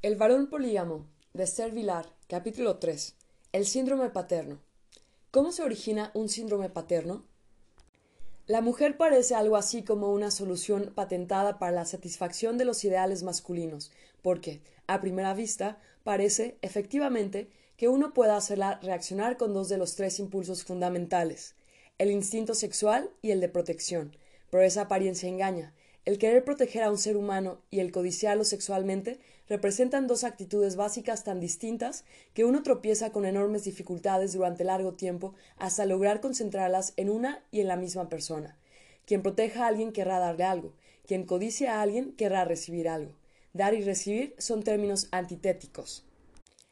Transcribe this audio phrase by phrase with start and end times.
[0.00, 3.16] El varón polígamo, de Esther Vilar, capítulo 3.
[3.50, 4.60] El síndrome paterno.
[5.32, 7.24] ¿Cómo se origina un síndrome paterno?
[8.46, 13.24] La mujer parece algo así como una solución patentada para la satisfacción de los ideales
[13.24, 13.90] masculinos,
[14.22, 19.96] porque, a primera vista, parece, efectivamente, que uno pueda hacerla reaccionar con dos de los
[19.96, 21.56] tres impulsos fundamentales,
[21.98, 24.16] el instinto sexual y el de protección,
[24.48, 25.74] pero esa apariencia engaña,
[26.04, 31.24] el querer proteger a un ser humano y el codiciarlo sexualmente representan dos actitudes básicas
[31.24, 37.10] tan distintas que uno tropieza con enormes dificultades durante largo tiempo hasta lograr concentrarlas en
[37.10, 38.58] una y en la misma persona.
[39.06, 40.74] Quien proteja a alguien querrá darle algo,
[41.06, 43.14] quien codicia a alguien querrá recibir algo.
[43.54, 46.04] Dar y recibir son términos antitéticos.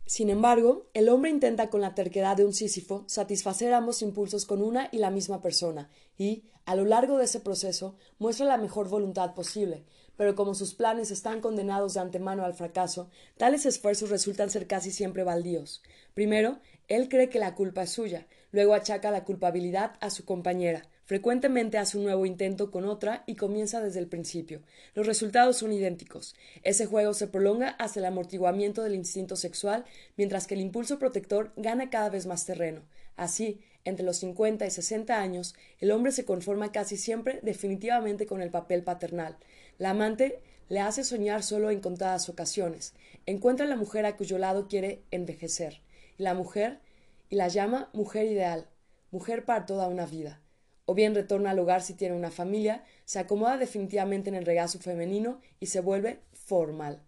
[0.05, 4.63] Sin embargo, el hombre intenta con la terquedad de un Sísifo satisfacer ambos impulsos con
[4.63, 8.88] una y la misma persona, y, a lo largo de ese proceso, muestra la mejor
[8.88, 9.85] voluntad posible,
[10.16, 14.91] pero como sus planes están condenados de antemano al fracaso, tales esfuerzos resultan ser casi
[14.91, 15.83] siempre baldíos.
[16.15, 20.88] Primero, él cree que la culpa es suya, luego achaca la culpabilidad a su compañera,
[21.07, 24.63] Frecuentemente hace un nuevo intento con otra y comienza desde el principio.
[24.95, 26.35] Los resultados son idénticos.
[26.65, 29.85] Ese juego se prolonga hasta el amortiguamiento del instinto sexual,
[30.16, 32.82] mientras que el impulso protector gana cada vez más terreno.
[33.15, 38.43] Así, entre los 50 y 60 años, el hombre se conforma casi siempre definitivamente con
[38.43, 39.37] el papel paternal.
[39.79, 42.95] La amante le hace soñar solo en contadas ocasiones.
[43.27, 45.80] Encuentra a la mujer a cuyo lado quiere envejecer.
[46.19, 46.80] Y la mujer,
[47.29, 48.66] y la llama mujer ideal,
[49.10, 50.41] mujer para toda una vida
[50.87, 54.79] o bien retorna al hogar si tiene una familia, se acomoda definitivamente en el regazo
[54.79, 57.02] femenino y se vuelve formal.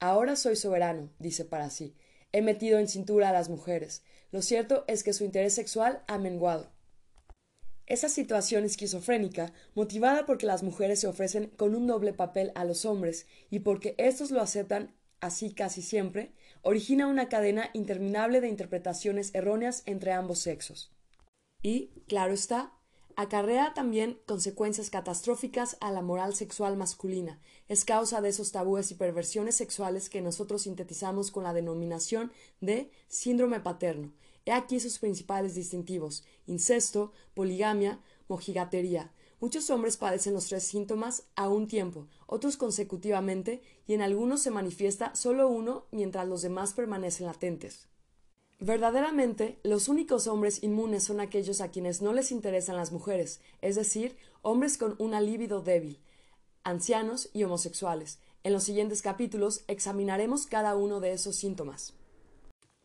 [0.00, 1.94] Ahora soy soberano, dice para sí.
[2.32, 4.02] He metido en cintura a las mujeres.
[4.32, 6.70] Lo cierto es que su interés sexual ha menguado.
[7.90, 12.84] Esa situación esquizofrénica, motivada porque las mujeres se ofrecen con un doble papel a los
[12.84, 16.32] hombres y porque éstos lo aceptan así casi siempre,
[16.62, 20.92] origina una cadena interminable de interpretaciones erróneas entre ambos sexos.
[21.62, 22.72] Y, claro está,
[23.16, 27.40] acarrea también consecuencias catastróficas a la moral sexual masculina.
[27.66, 32.92] Es causa de esos tabúes y perversiones sexuales que nosotros sintetizamos con la denominación de
[33.08, 34.12] síndrome paterno.
[34.52, 39.12] Aquí sus principales distintivos: incesto, poligamia, mojigatería.
[39.40, 44.50] Muchos hombres padecen los tres síntomas a un tiempo, otros consecutivamente, y en algunos se
[44.50, 47.88] manifiesta solo uno mientras los demás permanecen latentes.
[48.58, 53.76] Verdaderamente, los únicos hombres inmunes son aquellos a quienes no les interesan las mujeres, es
[53.76, 55.98] decir, hombres con una libido débil,
[56.62, 58.18] ancianos y homosexuales.
[58.42, 61.94] En los siguientes capítulos examinaremos cada uno de esos síntomas.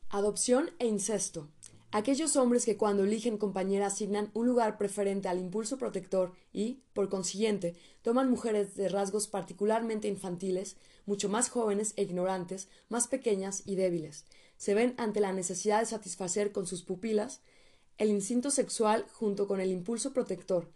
[0.09, 1.49] Adopción e incesto.
[1.97, 7.07] Aquellos hombres que cuando eligen compañera asignan un lugar preferente al impulso protector y, por
[7.07, 10.75] consiguiente, toman mujeres de rasgos particularmente infantiles,
[11.05, 14.25] mucho más jóvenes e ignorantes, más pequeñas y débiles
[14.57, 17.41] se ven ante la necesidad de satisfacer con sus pupilas
[17.97, 20.69] el instinto sexual junto con el impulso protector.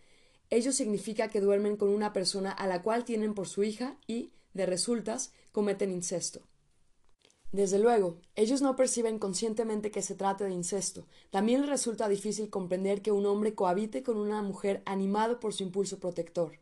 [0.50, 4.32] Ello significa que duermen con una persona a la cual tienen por su hija y,
[4.54, 6.42] de resultas, cometen incesto.
[7.52, 11.08] Desde luego, ellos no perciben conscientemente que se trate de incesto.
[11.32, 15.64] También les resulta difícil comprender que un hombre cohabite con una mujer animado por su
[15.64, 16.60] impulso protector.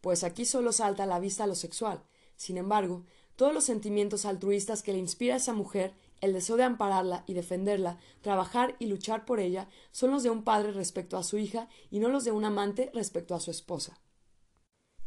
[0.00, 2.02] Pues aquí solo salta a la vista lo sexual.
[2.36, 3.04] Sin embargo,
[3.36, 7.34] todos los sentimientos altruistas que le inspira a esa mujer el deseo de ampararla y
[7.34, 11.68] defenderla, trabajar y luchar por ella, son los de un padre respecto a su hija
[11.90, 14.00] y no los de un amante respecto a su esposa.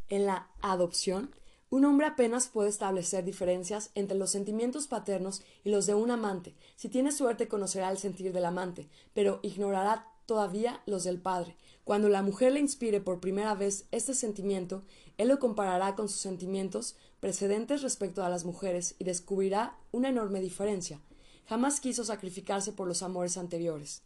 [0.10, 1.34] En la adopción,
[1.70, 6.56] un hombre apenas puede establecer diferencias entre los sentimientos paternos y los de un amante.
[6.76, 11.58] Si tiene suerte conocerá el sentir del amante, pero ignorará todavía los del padre.
[11.84, 14.84] Cuando la mujer le inspire por primera vez este sentimiento,
[15.18, 20.40] él lo comparará con sus sentimientos precedentes respecto a las mujeres y descubrirá una enorme
[20.40, 21.02] diferencia.
[21.48, 24.04] Jamás quiso sacrificarse por los amores anteriores.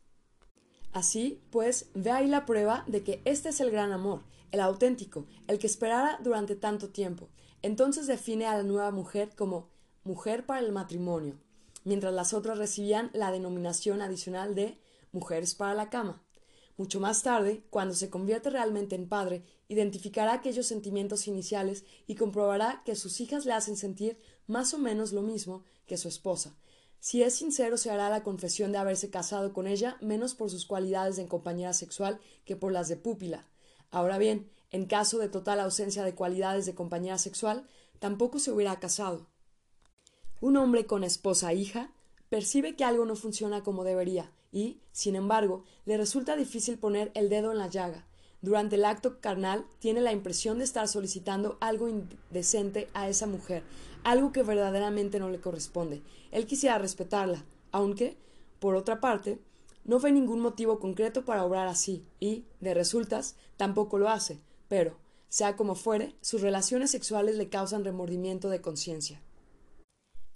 [0.93, 5.25] Así, pues, ve ahí la prueba de que este es el gran amor, el auténtico,
[5.47, 7.29] el que esperara durante tanto tiempo.
[7.61, 9.69] Entonces define a la nueva mujer como
[10.03, 11.37] mujer para el matrimonio,
[11.83, 14.79] mientras las otras recibían la denominación adicional de
[15.11, 16.23] mujeres para la cama.
[16.77, 22.81] Mucho más tarde, cuando se convierte realmente en padre, identificará aquellos sentimientos iniciales y comprobará
[22.85, 24.17] que sus hijas le hacen sentir
[24.47, 26.55] más o menos lo mismo que su esposa.
[26.99, 30.65] Si es sincero, se hará la confesión de haberse casado con ella menos por sus
[30.65, 33.47] cualidades de compañera sexual que por las de púpila.
[33.91, 37.67] Ahora bien, en caso de total ausencia de cualidades de compañera sexual,
[37.99, 39.27] tampoco se hubiera casado.
[40.39, 41.93] Un hombre con esposa e hija
[42.29, 47.29] percibe que algo no funciona como debería, y, sin embargo, le resulta difícil poner el
[47.29, 48.07] dedo en la llaga.
[48.41, 53.63] Durante el acto carnal tiene la impresión de estar solicitando algo indecente a esa mujer,
[54.03, 56.01] algo que verdaderamente no le corresponde.
[56.31, 58.17] Él quisiera respetarla, aunque,
[58.59, 59.39] por otra parte,
[59.83, 64.39] no ve ningún motivo concreto para obrar así, y, de resultas, tampoco lo hace,
[64.71, 64.95] pero,
[65.27, 69.21] sea como fuere, sus relaciones sexuales le causan remordimiento de conciencia.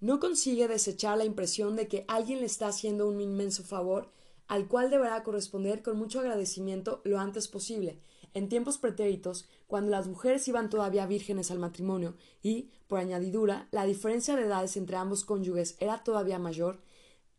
[0.02, 4.12] No consigue desechar la impresión de que alguien le está haciendo un inmenso favor
[4.48, 8.02] al cual deberá corresponder con mucho agradecimiento lo antes posible,
[8.34, 13.86] en tiempos pretéritos, cuando las mujeres iban todavía vírgenes al matrimonio y, por añadidura, la
[13.86, 16.82] diferencia de edades entre ambos cónyuges era todavía mayor,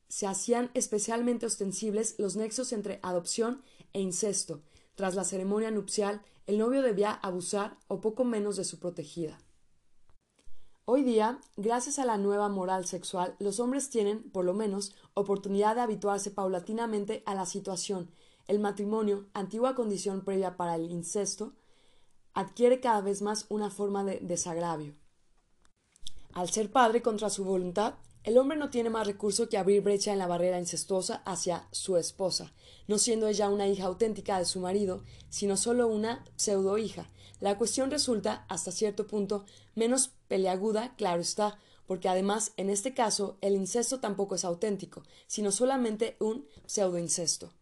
[0.09, 3.61] se hacían especialmente ostensibles los nexos entre adopción
[3.93, 4.63] e incesto.
[4.95, 9.39] Tras la ceremonia nupcial, el novio debía abusar o poco menos de su protegida.
[10.85, 15.75] Hoy día, gracias a la nueva moral sexual, los hombres tienen, por lo menos, oportunidad
[15.75, 18.09] de habituarse paulatinamente a la situación.
[18.47, 21.55] El matrimonio, antigua condición previa para el incesto,
[22.35, 24.95] adquiere cada vez más una forma de desagravio.
[26.33, 27.95] Al ser padre contra su voluntad,
[28.27, 31.97] el hombre no tiene más recurso que abrir brecha en la barrera incestuosa hacia su
[31.97, 32.53] esposa,
[32.89, 37.09] no siendo ella una hija auténtica de su marido, sino solo una pseudo hija.
[37.39, 39.45] La cuestión resulta, hasta cierto punto,
[39.77, 45.53] menos peleaguda, claro está, porque además, en este caso, el incesto tampoco es auténtico, sino
[45.53, 47.53] solamente un pseudo-incesto.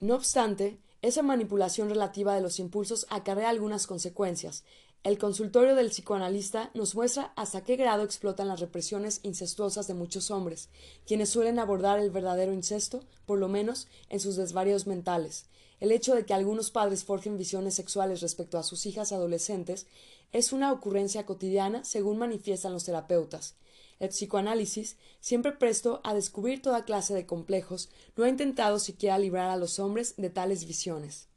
[0.00, 4.64] No obstante, esa manipulación relativa de los impulsos acarrea algunas consecuencias.
[5.02, 10.30] El consultorio del psicoanalista nos muestra hasta qué grado explotan las represiones incestuosas de muchos
[10.30, 10.68] hombres,
[11.06, 15.46] quienes suelen abordar el verdadero incesto, por lo menos, en sus desvaríos mentales.
[15.80, 19.86] El hecho de que algunos padres forjen visiones sexuales respecto a sus hijas adolescentes
[20.32, 23.54] es una ocurrencia cotidiana, según manifiestan los terapeutas.
[24.00, 29.48] El psicoanálisis, siempre presto a descubrir toda clase de complejos, no ha intentado siquiera librar
[29.48, 31.29] a los hombres de tales visiones.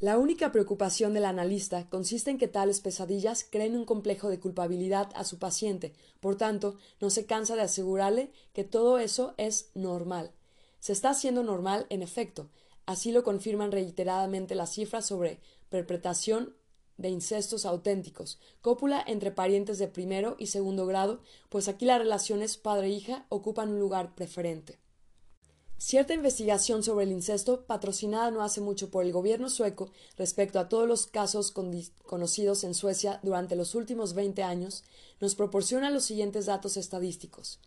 [0.00, 5.10] La única preocupación del analista consiste en que tales pesadillas creen un complejo de culpabilidad
[5.16, 10.30] a su paciente, por tanto, no se cansa de asegurarle que todo eso es normal.
[10.78, 12.48] Se está haciendo normal, en efecto,
[12.86, 16.54] así lo confirman reiteradamente las cifras sobre perpetración
[16.96, 22.56] de incestos auténticos, cópula entre parientes de primero y segundo grado, pues aquí las relaciones
[22.56, 24.78] padre-hija ocupan un lugar preferente.
[25.80, 30.68] Cierta investigación sobre el incesto, patrocinada no hace mucho por el gobierno sueco respecto a
[30.68, 31.54] todos los casos
[32.04, 34.82] conocidos en Suecia durante los últimos 20 años,
[35.20, 37.60] nos proporciona los siguientes datos estadísticos.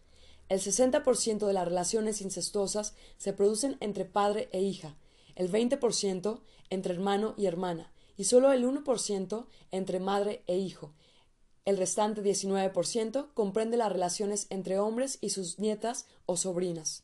[0.49, 4.97] El 60% de las relaciones incestuosas se producen entre padre e hija,
[5.35, 10.91] el 20% entre hermano y hermana, y solo el 1% entre madre e hijo.
[11.63, 17.03] El restante 19% comprende las relaciones entre hombres y sus nietas o sobrinas.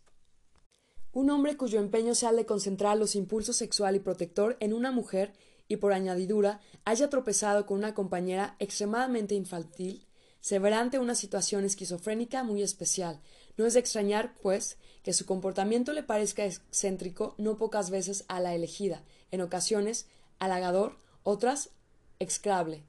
[1.18, 4.92] Un hombre cuyo empeño sea el de concentrar los impulsos sexual y protector en una
[4.92, 5.34] mujer
[5.68, 10.06] y por añadidura haya tropezado con una compañera extremadamente infantil,
[10.42, 13.20] se verá ante una situación esquizofrénica muy especial.
[13.58, 18.40] No es de extrañar, pues, que su comportamiento le parezca excéntrico no pocas veces a
[18.40, 20.06] la elegida, en ocasiones
[20.38, 21.72] halagador, otras
[22.20, 22.84] excrable.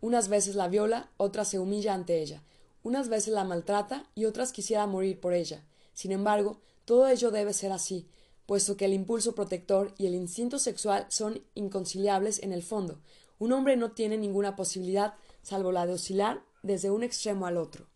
[0.00, 2.42] Unas veces la viola, otras se humilla ante ella,
[2.82, 5.62] unas veces la maltrata y otras quisiera morir por ella.
[5.92, 8.08] Sin embargo, todo ello debe ser así,
[8.46, 13.02] puesto que el impulso protector y el instinto sexual son inconciliables en el fondo.
[13.38, 17.88] Un hombre no tiene ninguna posibilidad salvo la de oscilar desde un extremo al otro.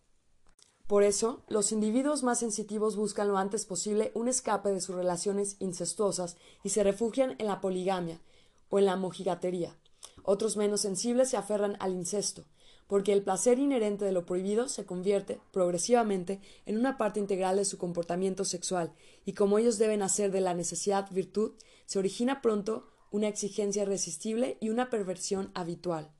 [0.87, 5.55] Por eso, los individuos más sensitivos buscan lo antes posible un escape de sus relaciones
[5.59, 8.21] incestuosas y se refugian en la poligamia
[8.69, 9.77] o en la mojigatería.
[10.23, 12.43] Otros menos sensibles se aferran al incesto,
[12.91, 17.63] porque el placer inherente de lo prohibido se convierte, progresivamente, en una parte integral de
[17.63, 18.91] su comportamiento sexual,
[19.23, 21.53] y como ellos deben hacer de la necesidad virtud,
[21.85, 26.11] se origina pronto una exigencia irresistible y una perversión habitual.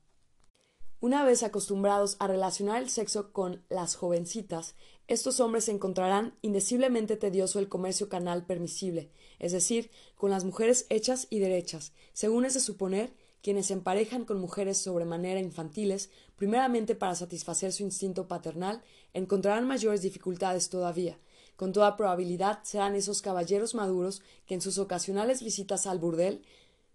[0.98, 4.74] Una vez acostumbrados a relacionar el sexo con las jovencitas,
[5.08, 9.10] estos hombres encontrarán indeciblemente tedioso el comercio canal permisible,
[9.40, 14.24] es decir, con las mujeres hechas y derechas, según es de suponer, quienes se emparejan
[14.24, 18.82] con mujeres sobremanera infantiles, primeramente para satisfacer su instinto paternal,
[19.12, 21.18] encontrarán mayores dificultades todavía.
[21.56, 26.42] Con toda probabilidad serán esos caballeros maduros que en sus ocasionales visitas al burdel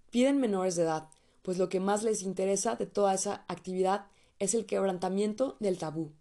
[0.09, 1.09] piden menores de edad,
[1.41, 4.07] pues lo que más les interesa de toda esa actividad
[4.39, 6.11] es el quebrantamiento del tabú.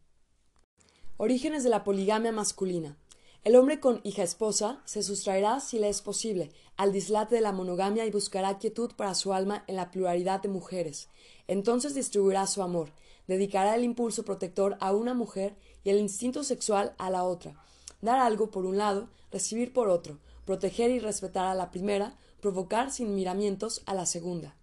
[1.16, 2.98] Orígenes de la poligamia masculina.
[3.46, 7.52] El hombre con hija esposa se sustraerá, si le es posible, al dislate de la
[7.52, 11.08] monogamia y buscará quietud para su alma en la pluralidad de mujeres.
[11.46, 12.90] Entonces distribuirá su amor,
[13.28, 17.54] dedicará el impulso protector a una mujer y el instinto sexual a la otra.
[18.00, 22.90] Dar algo por un lado, recibir por otro, proteger y respetar a la primera, provocar
[22.90, 24.56] sin miramientos a la segunda.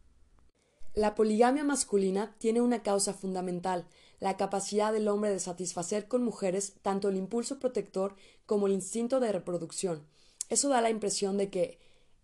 [0.93, 3.87] La poligamia masculina tiene una causa fundamental,
[4.23, 8.15] la capacidad del hombre de satisfacer con mujeres tanto el impulso protector
[8.45, 10.07] como el instinto de reproducción.
[10.47, 11.77] Eso da la impresión de que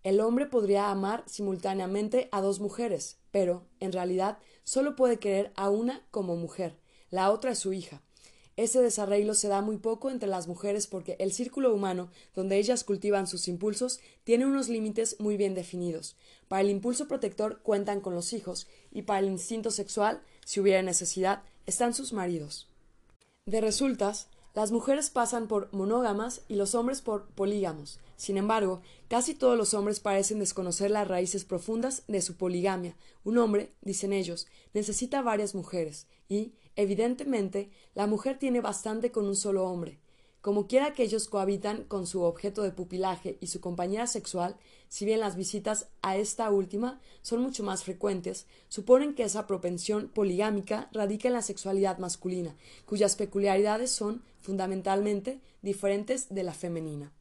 [0.04, 5.70] el hombre podría amar simultáneamente a dos mujeres, pero, en realidad, solo puede querer a
[5.70, 6.78] una como mujer,
[7.10, 8.02] la otra es su hija.
[8.56, 12.86] Ese desarreglo se da muy poco entre las mujeres porque el círculo humano, donde ellas
[12.86, 16.16] cultivan sus impulsos, tiene unos límites muy bien definidos.
[16.48, 20.82] Para el impulso protector cuentan con los hijos, y para el instinto sexual, si hubiera
[20.82, 22.68] necesidad, están sus maridos.
[23.46, 28.00] De resultas, las mujeres pasan por monógamas y los hombres por polígamos.
[28.18, 32.96] Sin embargo, casi todos los hombres parecen desconocer las raíces profundas de su poligamia.
[33.24, 39.36] Un hombre, dicen ellos, necesita varias mujeres, y, evidentemente, la mujer tiene bastante con un
[39.36, 40.00] solo hombre.
[40.42, 44.56] Como quiera que ellos cohabitan con su objeto de pupilaje y su compañera sexual,
[44.88, 50.08] si bien las visitas a esta última son mucho más frecuentes, suponen que esa propensión
[50.08, 52.56] poligámica radica en la sexualidad masculina,
[52.86, 57.12] cuyas peculiaridades son, fundamentalmente, diferentes de la femenina.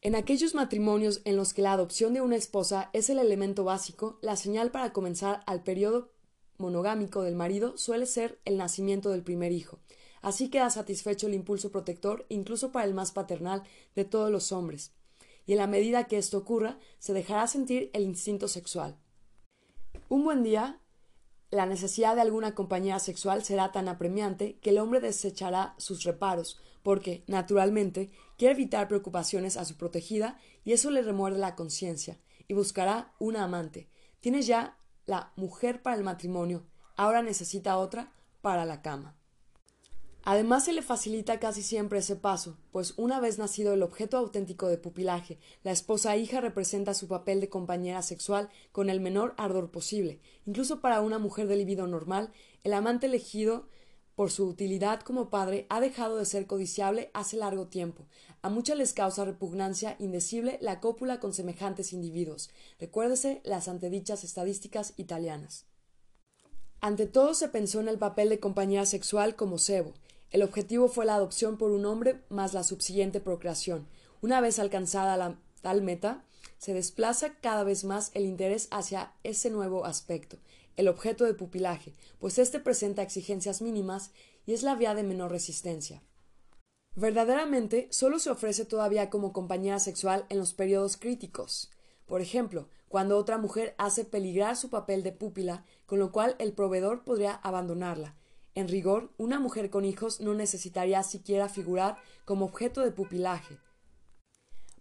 [0.00, 4.18] En aquellos matrimonios en los que la adopción de una esposa es el elemento básico,
[4.22, 6.10] la señal para comenzar al periodo
[6.56, 9.78] monogámico del marido suele ser el nacimiento del primer hijo.
[10.22, 13.62] Así queda satisfecho el impulso protector incluso para el más paternal
[13.94, 14.92] de todos los hombres,
[15.46, 18.98] y en la medida que esto ocurra, se dejará sentir el instinto sexual.
[20.08, 20.80] Un buen día,
[21.50, 26.60] la necesidad de alguna compañía sexual será tan apremiante que el hombre desechará sus reparos,
[26.82, 32.54] porque, naturalmente, quiere evitar preocupaciones a su protegida y eso le remuerde la conciencia, y
[32.54, 33.88] buscará una amante.
[34.20, 38.12] Tiene ya la mujer para el matrimonio, ahora necesita otra
[38.42, 39.19] para la cama.
[40.22, 44.68] Además se le facilita casi siempre ese paso, pues una vez nacido el objeto auténtico
[44.68, 49.70] de pupilaje, la esposa hija representa su papel de compañera sexual con el menor ardor
[49.70, 50.20] posible.
[50.44, 52.32] Incluso para una mujer de libido normal,
[52.64, 53.66] el amante elegido
[54.14, 58.06] por su utilidad como padre ha dejado de ser codiciable hace largo tiempo.
[58.42, 62.50] A muchas les causa repugnancia indecible la cópula con semejantes individuos.
[62.78, 65.69] Recuérdese las antedichas estadísticas italianas.
[66.80, 69.92] Ante todo se pensó en el papel de compañera sexual como cebo,
[70.30, 73.88] el objetivo fue la adopción por un hombre más la subsiguiente procreación.
[74.20, 76.24] Una vez alcanzada la tal meta,
[76.58, 80.38] se desplaza cada vez más el interés hacia ese nuevo aspecto,
[80.76, 84.12] el objeto de pupilaje, pues éste presenta exigencias mínimas
[84.46, 86.02] y es la vía de menor resistencia.
[86.94, 91.70] Verdaderamente, solo se ofrece todavía como compañera sexual en los periodos críticos.
[92.10, 96.52] Por ejemplo, cuando otra mujer hace peligrar su papel de pupila, con lo cual el
[96.52, 98.16] proveedor podría abandonarla,
[98.56, 103.58] en rigor, una mujer con hijos no necesitaría siquiera figurar como objeto de pupilaje,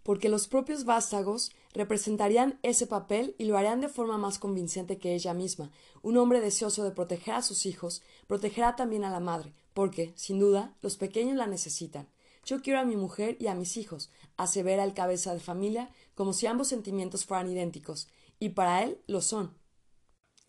[0.01, 5.13] porque los propios vástagos representarían ese papel y lo harían de forma más convincente que
[5.13, 5.69] ella misma.
[6.01, 10.39] Un hombre deseoso de proteger a sus hijos protegerá también a la madre, porque, sin
[10.39, 12.07] duda, los pequeños la necesitan.
[12.45, 16.33] Yo quiero a mi mujer y a mis hijos, asevera el cabeza de familia, como
[16.33, 18.07] si ambos sentimientos fueran idénticos,
[18.39, 19.57] y para él lo son.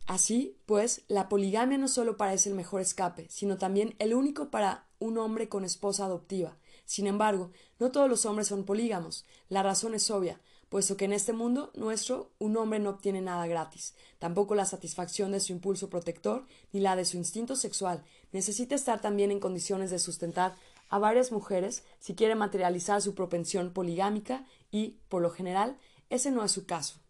[0.06, 4.88] Así, pues, la poligamia no solo parece el mejor escape, sino también el único para
[4.99, 6.56] un hombre con esposa adoptiva.
[6.85, 9.25] Sin embargo, no todos los hombres son polígamos.
[9.49, 13.47] La razón es obvia, puesto que en este mundo nuestro un hombre no obtiene nada
[13.47, 18.04] gratis, tampoco la satisfacción de su impulso protector ni la de su instinto sexual.
[18.32, 20.54] Necesita estar también en condiciones de sustentar
[20.90, 25.78] a varias mujeres si quiere materializar su propensión poligámica y, por lo general,
[26.11, 27.00] ese no es su caso.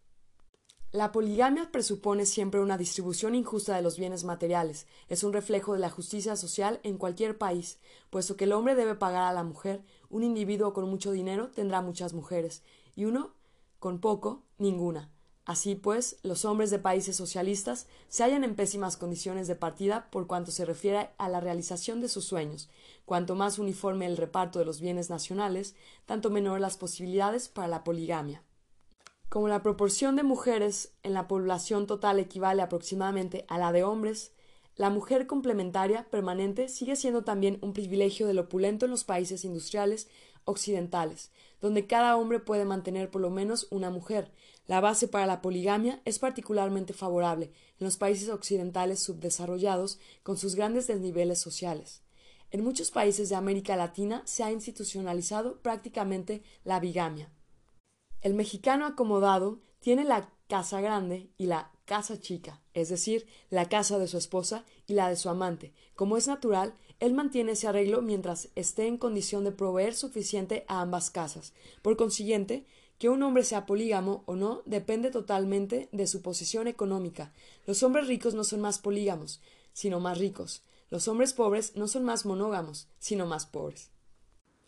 [0.93, 5.79] La poligamia presupone siempre una distribución injusta de los bienes materiales, es un reflejo de
[5.79, 9.83] la justicia social en cualquier país, puesto que el hombre debe pagar a la mujer,
[10.09, 12.61] un individuo con mucho dinero tendrá muchas mujeres,
[12.95, 13.33] y uno
[13.79, 15.09] con poco, ninguna.
[15.45, 20.27] Así pues, los hombres de países socialistas se hallan en pésimas condiciones de partida por
[20.27, 22.69] cuanto se refiere a la realización de sus sueños.
[23.05, 27.83] Cuanto más uniforme el reparto de los bienes nacionales, tanto menor las posibilidades para la
[27.83, 28.43] poligamia.
[29.29, 34.33] Como la proporción de mujeres en la población total equivale aproximadamente a la de hombres,
[34.75, 40.07] la mujer complementaria permanente sigue siendo también un privilegio del opulento en los países industriales
[40.45, 41.31] occidentales,
[41.61, 44.31] donde cada hombre puede mantener por lo menos una mujer.
[44.71, 47.47] La base para la poligamia es particularmente favorable
[47.77, 52.03] en los países occidentales subdesarrollados con sus grandes desniveles sociales.
[52.51, 57.33] En muchos países de América Latina se ha institucionalizado prácticamente la bigamia.
[58.21, 63.99] El mexicano acomodado tiene la casa grande y la casa chica, es decir, la casa
[63.99, 65.73] de su esposa y la de su amante.
[65.95, 70.79] Como es natural, él mantiene ese arreglo mientras esté en condición de proveer suficiente a
[70.79, 71.51] ambas casas.
[71.81, 72.65] Por consiguiente,
[73.01, 77.33] que un hombre sea polígamo o no depende totalmente de su posición económica.
[77.65, 79.41] Los hombres ricos no son más polígamos,
[79.73, 80.61] sino más ricos.
[80.91, 83.89] Los hombres pobres no son más monógamos, sino más pobres.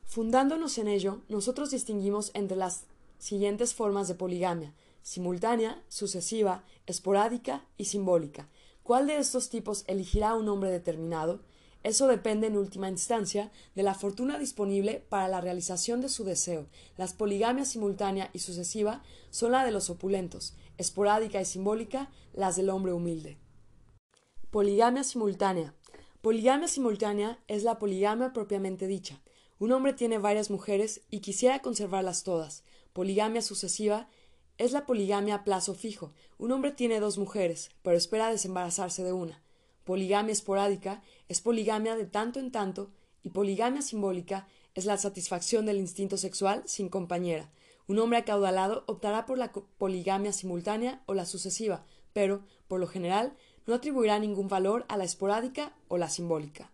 [0.01, 2.85] Fundándonos en ello, nosotros distinguimos entre las
[3.19, 4.73] siguientes formas de poligamia
[5.03, 8.49] simultánea, sucesiva, esporádica y simbólica.
[8.81, 11.41] ¿Cuál de estos tipos elegirá un hombre determinado?
[11.83, 16.67] Eso depende en última instancia de la fortuna disponible para la realización de su deseo.
[16.95, 22.69] Las poligamias simultánea y sucesiva son la de los opulentos, esporádica y simbólica las del
[22.69, 23.37] hombre humilde.
[24.49, 25.75] Poligamia simultánea.
[26.21, 29.21] Poligamia simultánea es la poligamia propiamente dicha.
[29.59, 32.63] Un hombre tiene varias mujeres y quisiera conservarlas todas.
[32.93, 34.07] Poligamia sucesiva
[34.57, 36.13] es la poligamia a plazo fijo.
[36.37, 39.42] Un hombre tiene dos mujeres, pero espera desembarazarse de una.
[39.83, 45.77] Poligamia esporádica es poligamia de tanto en tanto y poligamia simbólica es la satisfacción del
[45.77, 47.49] instinto sexual sin compañera.
[47.87, 53.33] Un hombre acaudalado optará por la poligamia simultánea o la sucesiva, pero, por lo general,
[53.65, 56.71] no atribuirá ningún valor a la esporádica o la simbólica.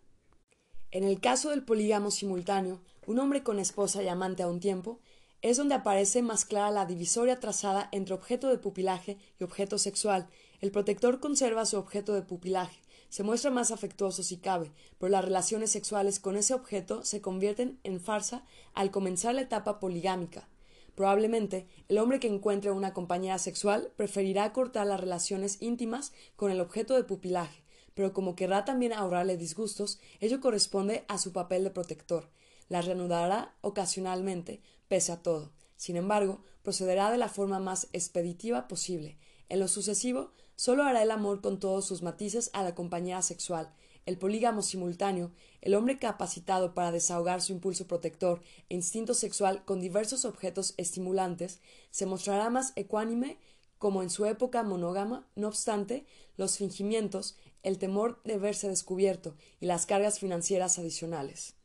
[0.92, 5.00] En el caso del polígamo simultáneo, un hombre con esposa y amante a un tiempo,
[5.42, 10.28] es donde aparece más clara la divisoria trazada entre objeto de pupilaje y objeto sexual.
[10.62, 15.26] El protector conserva su objeto de pupilaje, se muestra más afectuoso si cabe, pero las
[15.26, 20.48] relaciones sexuales con ese objeto se convierten en farsa al comenzar la etapa poligámica.
[20.96, 26.60] Probablemente el hombre que encuentre una compañera sexual preferirá cortar las relaciones íntimas con el
[26.60, 27.64] objeto de pupilaje,
[27.94, 32.30] pero como querrá también ahorrarle disgustos, ello corresponde a su papel de protector.
[32.68, 35.52] Las reanudará ocasionalmente, pese a todo.
[35.76, 39.18] Sin embargo, procederá de la forma más expeditiva posible.
[39.48, 43.74] En lo sucesivo, solo hará el amor con todos sus matices a la compañera sexual,
[44.06, 49.80] el polígamo simultáneo, el hombre capacitado para desahogar su impulso protector e instinto sexual con
[49.80, 51.62] diversos objetos estimulantes,
[51.92, 53.38] se mostrará más ecuánime
[53.78, 59.66] como en su época monógama, no obstante, los fingimientos, el temor de verse descubierto y
[59.66, 61.56] las cargas financieras adicionales.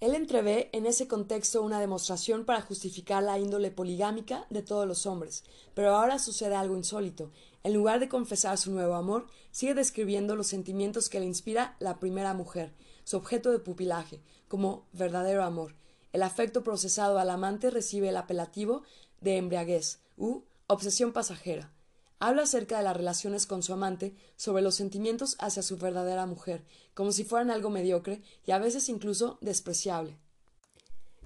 [0.00, 5.06] Él entrevé en ese contexto una demostración para justificar la índole poligámica de todos los
[5.06, 7.30] hombres, pero ahora sucede algo insólito.
[7.64, 11.98] En lugar de confesar su nuevo amor, sigue describiendo los sentimientos que le inspira la
[11.98, 12.74] primera mujer,
[13.04, 15.74] su objeto de pupilaje, como verdadero amor.
[16.12, 18.82] El afecto procesado al amante recibe el apelativo
[19.22, 21.72] de embriaguez u obsesión pasajera.
[22.18, 26.66] Habla acerca de las relaciones con su amante, sobre los sentimientos hacia su verdadera mujer,
[26.92, 30.18] como si fueran algo mediocre y a veces incluso despreciable.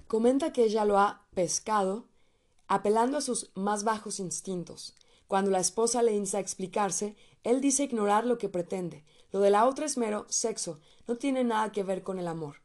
[0.07, 2.05] Comenta que ella lo ha pescado,
[2.69, 4.95] apelando a sus más bajos instintos.
[5.29, 9.05] Cuando la esposa le insta a explicarse, él dice ignorar lo que pretende.
[9.31, 12.63] Lo de la otra es mero sexo, no tiene nada que ver con el amor.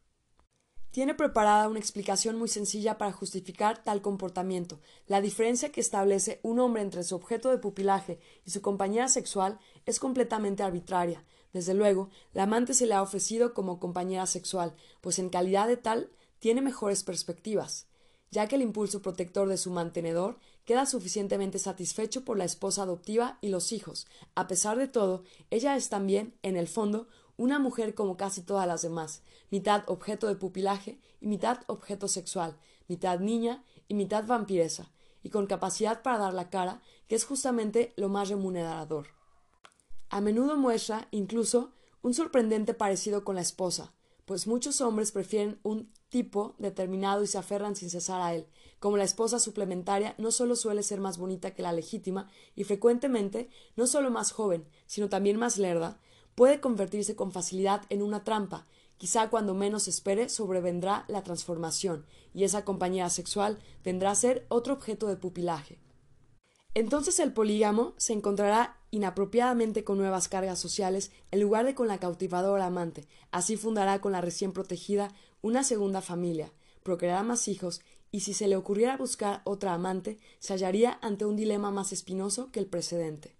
[0.90, 4.81] Tiene preparada una explicación muy sencilla para justificar tal comportamiento.
[5.07, 9.59] La diferencia que establece un hombre entre su objeto de pupilaje y su compañera sexual
[9.85, 11.22] es completamente arbitraria.
[11.53, 15.77] Desde luego, la amante se le ha ofrecido como compañera sexual, pues en calidad de
[15.77, 17.88] tal tiene mejores perspectivas,
[18.31, 23.38] ya que el impulso protector de su mantenedor queda suficientemente satisfecho por la esposa adoptiva
[23.40, 24.07] y los hijos.
[24.35, 28.66] A pesar de todo, ella es también, en el fondo, una mujer como casi todas
[28.66, 32.57] las demás, mitad objeto de pupilaje y mitad objeto sexual,
[32.88, 34.90] mitad niña y mitad vampiresa,
[35.22, 39.09] y con capacidad para dar la cara, que es justamente lo más remunerador.
[40.11, 41.72] A menudo muestra, incluso,
[42.03, 43.94] un sorprendente parecido con la esposa,
[44.27, 48.46] pues muchos hombres prefieren un tipo determinado y se aferran sin cesar a él.
[48.84, 53.48] Como la esposa suplementaria no solo suele ser más bonita que la legítima, y frecuentemente
[53.76, 55.98] no solo más joven, sino también más lerda,
[56.34, 58.66] puede convertirse con facilidad en una trampa.
[58.98, 64.74] Quizá cuando menos espere sobrevendrá la transformación, y esa compañera sexual vendrá a ser otro
[64.74, 65.78] objeto de pupilaje.
[66.74, 72.00] Entonces el polígamo se encontrará inapropiadamente con nuevas cargas sociales en lugar de con la
[72.00, 73.08] cautivadora amante.
[73.30, 77.80] Así fundará con la recién protegida una segunda familia, procreará más hijos
[78.14, 82.53] y si se le ocurriera buscar otra amante, se hallaría ante un dilema más espinoso
[82.53, 83.35] que el precedente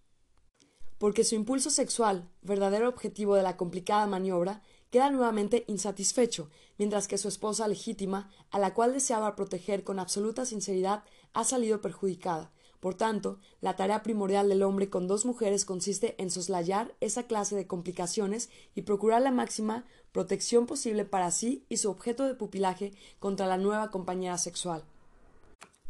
[1.05, 7.19] porque su impulso sexual, verdadero objetivo de la complicada maniobra, queda nuevamente insatisfecho, mientras que
[7.19, 12.53] su esposa legítima, a la cual deseaba proteger con absoluta sinceridad, ha salido perjudicada.
[12.85, 17.57] Por tanto, la tarea primordial del hombre con dos mujeres consiste en soslayar esa clase
[17.57, 22.92] de complicaciones y procurar la máxima protección posible para sí y su objeto de pupilaje
[23.20, 24.85] contra la nueva compañera sexual.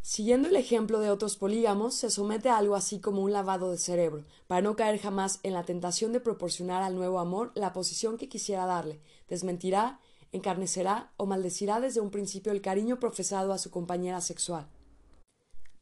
[0.02, 3.78] Siguiendo el ejemplo de otros polígamos, se somete a algo así como un lavado de
[3.78, 8.18] cerebro, para no caer jamás en la tentación de proporcionar al nuevo amor la posición
[8.18, 9.98] que quisiera darle, desmentirá,
[10.30, 14.68] encarnecerá o maldecirá desde un principio el cariño profesado a su compañera sexual.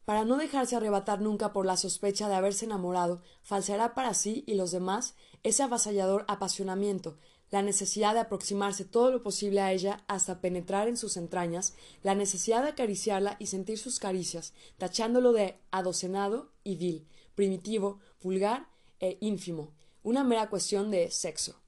[0.05, 4.55] Para no dejarse arrebatar nunca por la sospecha de haberse enamorado, falseará para sí y
[4.55, 7.17] los demás ese avasallador apasionamiento,
[7.51, 12.15] la necesidad de aproximarse todo lo posible a ella hasta penetrar en sus entrañas, la
[12.15, 18.67] necesidad de acariciarla y sentir sus caricias, tachándolo de adocenado y vil, primitivo, vulgar
[18.99, 21.62] e ínfimo, una mera cuestión de sexo.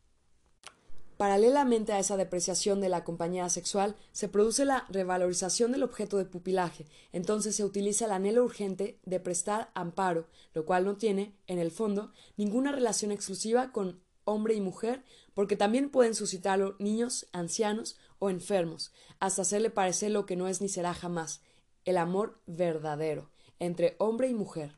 [1.18, 6.26] Paralelamente a esa depreciación de la compañía sexual, se produce la revalorización del objeto de
[6.26, 11.58] pupilaje, entonces se utiliza el anhelo urgente de prestar amparo, lo cual no tiene, en
[11.58, 17.98] el fondo, ninguna relación exclusiva con hombre y mujer, porque también pueden suscitarlo niños, ancianos
[18.20, 21.42] o enfermos, hasta hacerle parecer lo que no es ni será jamás,
[21.86, 24.78] el amor verdadero, entre hombre y mujer.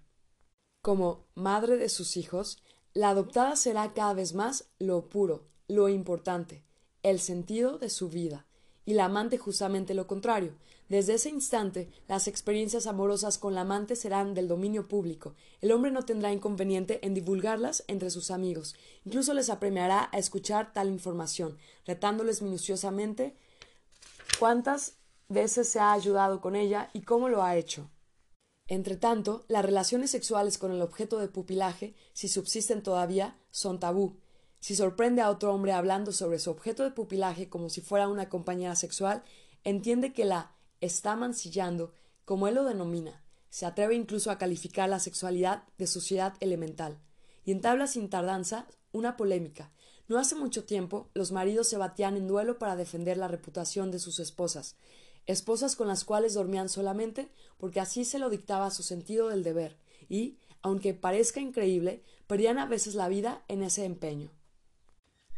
[0.84, 2.62] Como madre de sus hijos,
[2.94, 6.64] la adoptada será cada vez más lo puro, lo importante,
[7.04, 8.46] el sentido de su vida,
[8.86, 10.54] y la amante justamente lo contrario.
[10.90, 15.36] Desde ese instante, las experiencias amorosas con la amante serán del dominio público.
[15.60, 18.76] El hombre no tendrá inconveniente en divulgarlas entre sus amigos.
[19.04, 23.36] Incluso les apremiará a escuchar tal información, retándoles minuciosamente
[24.40, 24.96] cuántas
[25.28, 27.90] veces se ha ayudado con ella y cómo lo ha hecho.
[28.68, 34.18] Entretanto, las relaciones sexuales con el objeto de pupilaje, si subsisten todavía, son tabú,
[34.68, 38.28] si sorprende a otro hombre hablando sobre su objeto de pupilaje como si fuera una
[38.28, 39.24] compañera sexual,
[39.64, 41.94] entiende que la está mancillando,
[42.26, 43.24] como él lo denomina.
[43.50, 47.00] Se atreve incluso a calificar la sexualidad de sociedad elemental.
[47.46, 49.72] Y entabla sin tardanza una polémica.
[50.10, 54.00] No hace mucho tiempo los maridos se batían en duelo para defender la reputación de
[54.00, 54.76] sus esposas,
[55.28, 59.78] esposas con las cuales dormían solamente porque así se lo dictaba su sentido del deber,
[60.10, 64.30] y, aunque parezca increíble, perdían a veces la vida en ese empeño.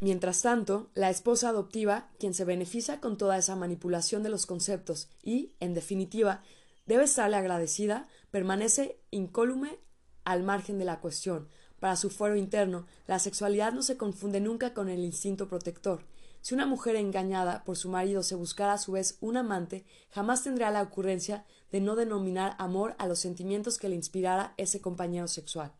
[0.00, 5.10] Mientras tanto, la esposa adoptiva, quien se beneficia con toda esa manipulación de los conceptos
[5.22, 6.42] y, en definitiva,
[6.86, 9.78] debe estarle agradecida, permanece incólume
[10.24, 11.48] al margen de la cuestión.
[11.80, 16.06] Para su fuero interno, la sexualidad no se confunde nunca con el instinto protector.
[16.40, 20.42] Si una mujer engañada por su marido se buscara a su vez un amante, jamás
[20.42, 25.28] tendrá la ocurrencia de no denominar amor a los sentimientos que le inspirara ese compañero
[25.28, 25.72] sexual.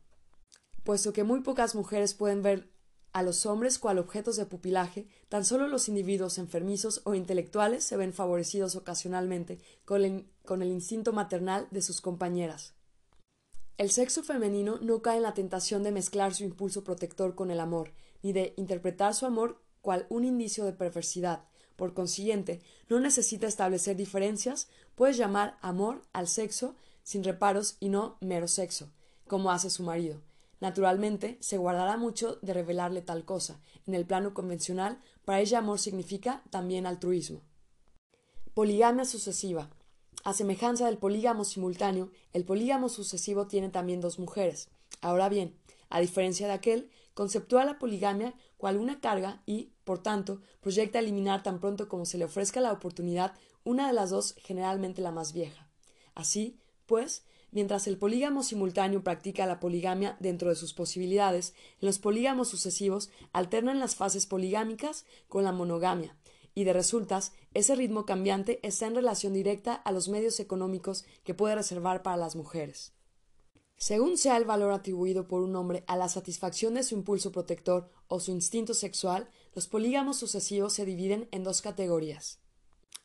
[0.84, 2.69] Puesto que muy pocas mujeres pueden ver
[3.12, 7.96] a los hombres cual objetos de pupilaje, tan solo los individuos enfermizos o intelectuales se
[7.96, 12.74] ven favorecidos ocasionalmente con el, instinto maternal de sus compañeras.
[13.78, 17.60] El sexo femenino no cae en la tentación de mezclar su impulso protector con el
[17.60, 17.92] amor,
[18.22, 21.44] ni de interpretar su amor cual un indicio de perversidad.
[21.76, 28.18] Por consiguiente, no necesita establecer diferencias, puede llamar amor al sexo sin reparos y no
[28.20, 28.92] mero sexo,
[29.26, 30.20] como hace su marido.
[30.60, 33.60] Naturalmente, se guardará mucho de revelarle tal cosa.
[33.86, 37.40] En el plano convencional, para ella amor significa también altruismo.
[38.54, 39.70] Poligamia sucesiva.
[40.22, 44.68] A semejanza del polígamo simultáneo, el polígamo sucesivo tiene también dos mujeres.
[45.00, 45.56] Ahora bien,
[45.88, 51.42] a diferencia de aquel, conceptúa la poligamia cual una carga y, por tanto, proyecta eliminar
[51.42, 53.32] tan pronto como se le ofrezca la oportunidad
[53.64, 55.68] una de las dos, generalmente la más vieja.
[56.14, 62.48] Así, pues, Mientras el polígamo simultáneo practica la poligamia dentro de sus posibilidades, los polígamos
[62.48, 66.16] sucesivos alternan las fases poligámicas con la monogamia,
[66.54, 71.34] y de resultas, ese ritmo cambiante está en relación directa a los medios económicos que
[71.34, 72.92] puede reservar para las mujeres.
[73.76, 77.90] Según sea el valor atribuido por un hombre a la satisfacción de su impulso protector
[78.08, 82.38] o su instinto sexual, los polígamos sucesivos se dividen en dos categorías.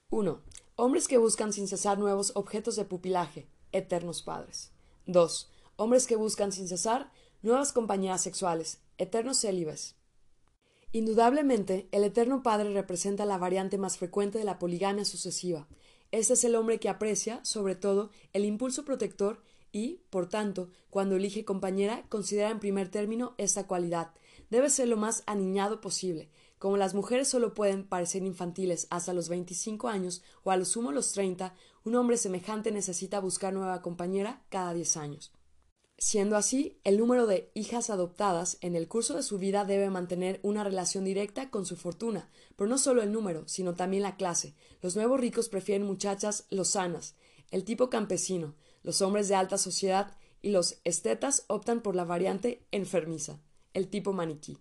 [0.09, 0.41] 1.
[0.75, 4.71] Hombres que buscan sin cesar nuevos objetos de pupilaje, eternos padres.
[5.07, 5.51] 2.
[5.75, 9.95] Hombres que buscan sin cesar nuevas compañías sexuales, eternos célibes.
[10.91, 15.67] Indudablemente, el eterno padre representa la variante más frecuente de la poligamia sucesiva.
[16.11, 21.17] Este es el hombre que aprecia, sobre todo, el impulso protector y, por tanto, cuando
[21.17, 24.11] elige compañera, considera en primer término esta cualidad.
[24.49, 26.29] Debe ser lo más aniñado posible.
[26.57, 30.91] Como las mujeres solo pueden parecer infantiles hasta los 25 años o a lo sumo
[30.91, 31.53] los 30,
[31.83, 35.31] un hombre semejante necesita buscar nueva compañera cada diez años.
[35.97, 40.41] Siendo así, el número de hijas adoptadas en el curso de su vida debe mantener
[40.43, 44.55] una relación directa con su fortuna, pero no solo el número, sino también la clase.
[44.81, 47.15] Los nuevos ricos prefieren muchachas lozanas,
[47.49, 52.65] el tipo campesino, los hombres de alta sociedad y los estetas optan por la variante
[52.71, 53.39] enfermiza,
[53.75, 54.57] el tipo maniquí.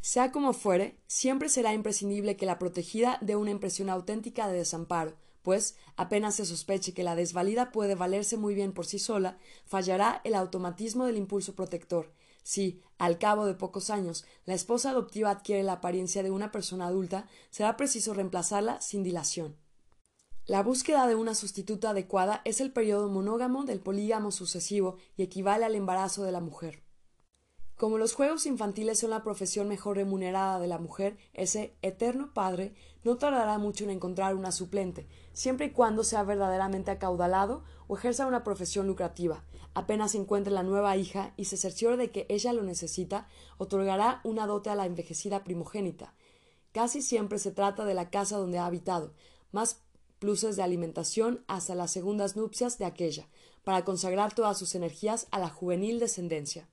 [0.00, 5.16] Sea como fuere, siempre será imprescindible que la protegida dé una impresión auténtica de desamparo,
[5.42, 10.20] pues apenas se sospeche que la desvalida puede valerse muy bien por sí sola, fallará
[10.24, 12.12] el automatismo del impulso protector.
[12.42, 16.86] Si, al cabo de pocos años, la esposa adoptiva adquiere la apariencia de una persona
[16.86, 19.56] adulta, será preciso reemplazarla sin dilación.
[20.46, 25.64] La búsqueda de una sustituta adecuada es el periodo monógamo del polígamo sucesivo y equivale
[25.64, 26.85] al embarazo de la mujer.
[27.76, 32.74] Como los juegos infantiles son la profesión mejor remunerada de la mujer, ese eterno padre
[33.04, 38.26] no tardará mucho en encontrar una suplente, siempre y cuando sea verdaderamente acaudalado o ejerza
[38.26, 39.44] una profesión lucrativa.
[39.74, 44.46] Apenas encuentre la nueva hija y se cerciore de que ella lo necesita, otorgará una
[44.46, 46.14] dote a la envejecida primogénita.
[46.72, 49.12] Casi siempre se trata de la casa donde ha habitado,
[49.52, 49.82] más
[50.18, 53.28] pluses de alimentación hasta las segundas nupcias de aquella,
[53.64, 56.70] para consagrar todas sus energías a la juvenil descendencia.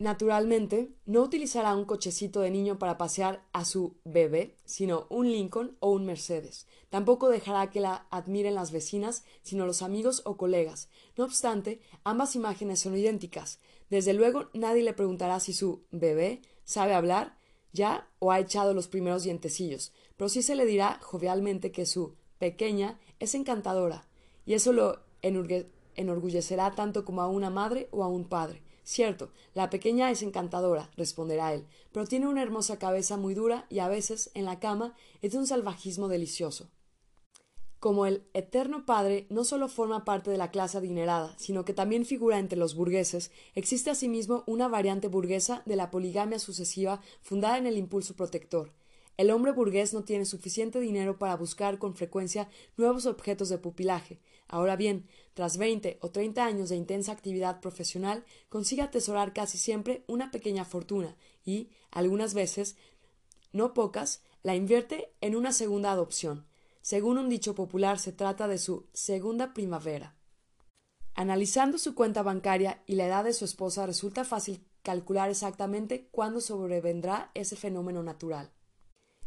[0.00, 5.76] Naturalmente, no utilizará un cochecito de niño para pasear a su bebé, sino un Lincoln
[5.78, 6.66] o un Mercedes.
[6.90, 10.88] Tampoco dejará que la admiren las vecinas, sino los amigos o colegas.
[11.16, 13.60] No obstante, ambas imágenes son idénticas.
[13.88, 17.38] Desde luego, nadie le preguntará si su bebé sabe hablar
[17.72, 22.14] ya o ha echado los primeros dientecillos, pero sí se le dirá jovialmente que su
[22.38, 24.06] pequeña es encantadora,
[24.44, 25.00] y eso lo
[25.96, 28.63] enorgullecerá tanto como a una madre o a un padre.
[28.84, 33.78] Cierto, la pequeña es encantadora, responderá él, pero tiene una hermosa cabeza muy dura y
[33.78, 36.70] a veces, en la cama, es de un salvajismo delicioso.
[37.80, 42.04] Como el eterno padre no solo forma parte de la clase adinerada, sino que también
[42.04, 47.66] figura entre los burgueses, existe asimismo una variante burguesa de la poligamia sucesiva fundada en
[47.66, 48.72] el impulso protector.
[49.16, 54.18] El hombre burgués no tiene suficiente dinero para buscar con frecuencia nuevos objetos de pupilaje.
[54.54, 60.04] Ahora bien, tras veinte o treinta años de intensa actividad profesional, consigue atesorar casi siempre
[60.06, 62.76] una pequeña fortuna y, algunas veces,
[63.50, 66.46] no pocas, la invierte en una segunda adopción.
[66.82, 70.14] Según un dicho popular, se trata de su segunda primavera.
[71.16, 76.40] Analizando su cuenta bancaria y la edad de su esposa, resulta fácil calcular exactamente cuándo
[76.40, 78.52] sobrevendrá ese fenómeno natural.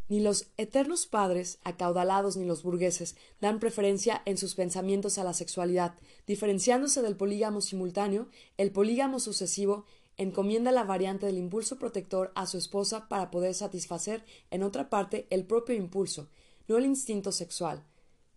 [0.08, 5.34] Ni los eternos padres, acaudalados, ni los burgueses dan preferencia en sus pensamientos a la
[5.34, 5.94] sexualidad.
[6.26, 9.84] Diferenciándose del polígamo simultáneo, el polígamo sucesivo
[10.16, 15.26] encomienda la variante del impulso protector a su esposa para poder satisfacer en otra parte
[15.28, 16.30] el propio impulso,
[16.68, 17.84] no el instinto sexual.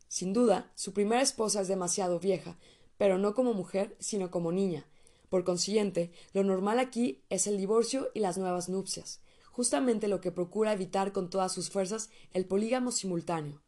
[0.09, 2.57] Sin duda, su primera esposa es demasiado vieja,
[2.97, 4.85] pero no como mujer, sino como niña.
[5.29, 10.31] Por consiguiente, lo normal aquí es el divorcio y las nuevas nupcias justamente lo que
[10.31, 13.61] procura evitar con todas sus fuerzas el polígamo simultáneo.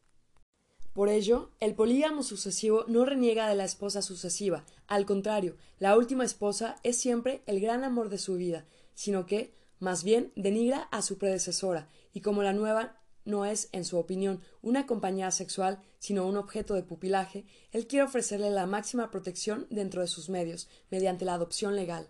[0.94, 6.24] Por ello, el polígamo sucesivo no reniega de la esposa sucesiva, al contrario, la última
[6.24, 11.02] esposa es siempre el gran amor de su vida, sino que, más bien, denigra a
[11.02, 16.28] su predecesora, y como la nueva no es, en su opinión, una compañera sexual, sino
[16.28, 21.26] un objeto de pupilaje, él quiere ofrecerle la máxima protección dentro de sus medios, mediante
[21.26, 22.08] la adopción legal.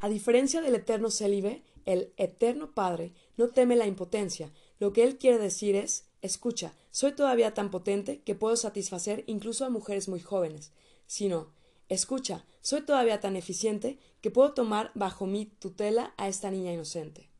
[0.00, 4.52] A diferencia del eterno célibe, el Eterno Padre no teme la impotencia.
[4.78, 9.64] Lo que él quiere decir es escucha, soy todavía tan potente que puedo satisfacer incluso
[9.64, 10.72] a mujeres muy jóvenes.
[11.06, 11.52] Sino
[11.88, 17.30] escucha, soy todavía tan eficiente que puedo tomar bajo mi tutela a esta niña inocente.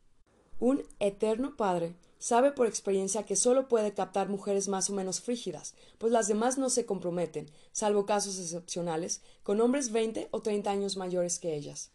[0.60, 5.74] Un Eterno Padre sabe por experiencia que solo puede captar mujeres más o menos frígidas,
[5.98, 10.96] pues las demás no se comprometen, salvo casos excepcionales, con hombres veinte o treinta años
[10.96, 11.90] mayores que ellas.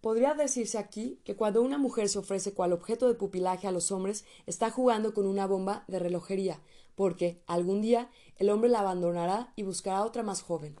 [0.00, 3.90] Podría decirse aquí que cuando una mujer se ofrece cual objeto de pupilaje a los
[3.90, 6.60] hombres, está jugando con una bomba de relojería,
[6.94, 10.76] porque algún día el hombre la abandonará y buscará otra más joven.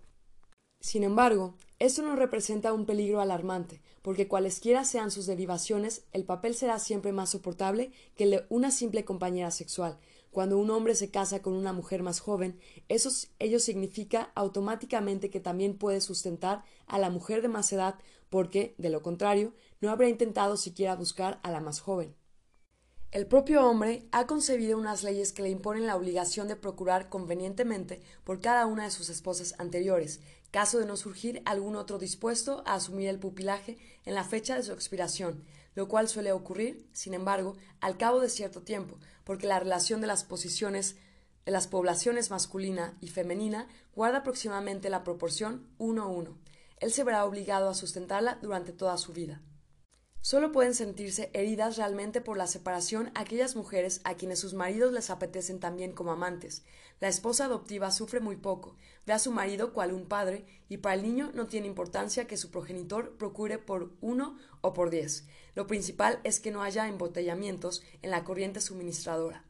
[0.80, 6.54] Sin embargo, esto no representa un peligro alarmante, porque cualesquiera sean sus derivaciones, el papel
[6.54, 9.98] será siempre más soportable que el de una simple compañera sexual,
[10.30, 15.40] cuando un hombre se casa con una mujer más joven, eso ello significa automáticamente que
[15.40, 17.96] también puede sustentar a la mujer de más edad,
[18.28, 22.14] porque, de lo contrario, no habría intentado siquiera buscar a la más joven.
[23.10, 28.02] El propio hombre ha concebido unas leyes que le imponen la obligación de procurar convenientemente
[28.22, 32.74] por cada una de sus esposas anteriores, caso de no surgir algún otro dispuesto a
[32.74, 35.42] asumir el pupilaje en la fecha de su expiración,
[35.74, 40.06] lo cual suele ocurrir, sin embargo, al cabo de cierto tiempo, porque la relación de
[40.06, 40.96] las posiciones
[41.44, 46.34] de las poblaciones masculina y femenina guarda aproximadamente la proporción 1-1.
[46.78, 49.42] Él se verá obligado a sustentarla durante toda su vida.
[50.22, 55.10] Solo pueden sentirse heridas realmente por la separación aquellas mujeres a quienes sus maridos les
[55.10, 56.64] apetecen también como amantes.
[56.98, 60.94] La esposa adoptiva sufre muy poco, ve a su marido cual un padre, y para
[60.94, 65.26] el niño no tiene importancia que su progenitor procure por uno o por diez.
[65.58, 69.44] Lo principal es que no haya embotellamientos en la corriente suministradora.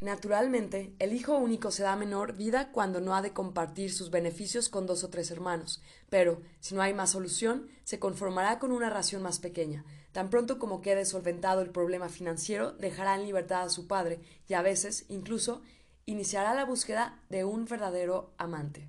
[0.00, 4.70] Naturalmente, el hijo único se da menor vida cuando no ha de compartir sus beneficios
[4.70, 8.88] con dos o tres hermanos, pero, si no hay más solución, se conformará con una
[8.88, 9.84] ración más pequeña.
[10.12, 14.54] Tan pronto como quede solventado el problema financiero, dejará en libertad a su padre y
[14.54, 15.60] a veces, incluso,
[16.06, 18.88] iniciará la búsqueda de un verdadero amante.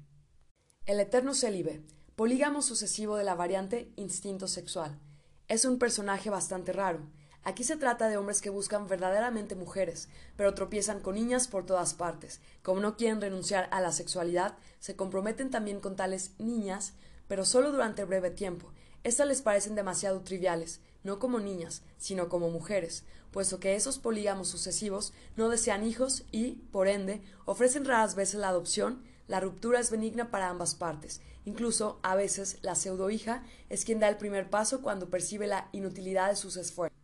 [0.85, 1.83] El eterno célibe,
[2.15, 5.01] polígamo sucesivo de la variante instinto sexual.
[5.49, 6.99] Es un personaje bastante raro.
[7.43, 10.07] Aquí se trata de hombres que buscan verdaderamente mujeres,
[10.37, 12.39] pero tropiezan con niñas por todas partes.
[12.61, 16.93] Como no quieren renunciar a la sexualidad, se comprometen también con tales niñas,
[17.27, 18.71] pero solo durante breve tiempo.
[19.03, 24.49] Estas les parecen demasiado triviales, no como niñas, sino como mujeres, puesto que esos polígamos
[24.49, 29.91] sucesivos no desean hijos y, por ende, ofrecen raras veces la adopción, la ruptura es
[29.91, 31.21] benigna para ambas partes.
[31.45, 36.29] Incluso, a veces, la pseudohija es quien da el primer paso cuando percibe la inutilidad
[36.29, 36.97] de sus esfuerzos.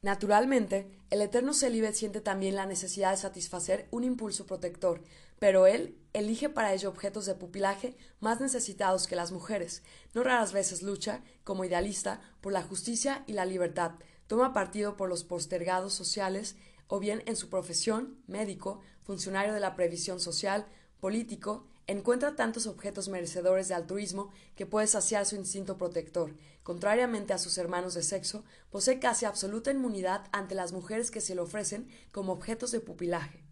[0.00, 5.02] Naturalmente, el eterno célibe siente también la necesidad de satisfacer un impulso protector,
[5.40, 9.82] pero él elige para ello objetos de pupilaje más necesitados que las mujeres.
[10.14, 13.92] No raras veces lucha, como idealista, por la justicia y la libertad,
[14.28, 16.54] toma partido por los postergados sociales,
[16.86, 20.66] o bien en su profesión, médico, funcionario de la previsión social,
[21.04, 26.34] político, encuentra tantos objetos merecedores de altruismo que puede saciar su instinto protector.
[26.62, 31.34] Contrariamente a sus hermanos de sexo, posee casi absoluta inmunidad ante las mujeres que se
[31.34, 33.44] le ofrecen como objetos de pupilaje.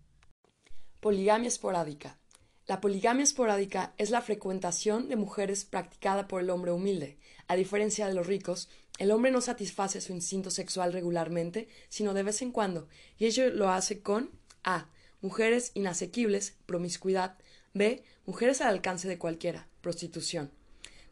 [1.01, 2.19] Poligamia esporádica.
[2.65, 7.19] La poligamia esporádica es la frecuentación de mujeres practicada por el hombre humilde.
[7.49, 12.23] A diferencia de los ricos, el hombre no satisface su instinto sexual regularmente, sino de
[12.23, 12.89] vez en cuando,
[13.19, 14.31] y ello lo hace con
[14.65, 14.89] a.
[15.21, 17.37] mujeres inasequibles, promiscuidad,
[17.75, 18.03] b.
[18.27, 20.51] mujeres al alcance de cualquiera, prostitución.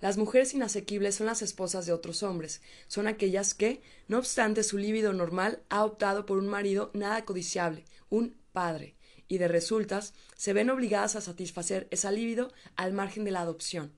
[0.01, 4.79] Las mujeres inasequibles son las esposas de otros hombres, son aquellas que, no obstante su
[4.79, 8.97] líbido normal, ha optado por un marido nada codiciable, un padre,
[9.29, 13.93] y de resultas se ven obligadas a satisfacer esa líbido al margen de la adopción.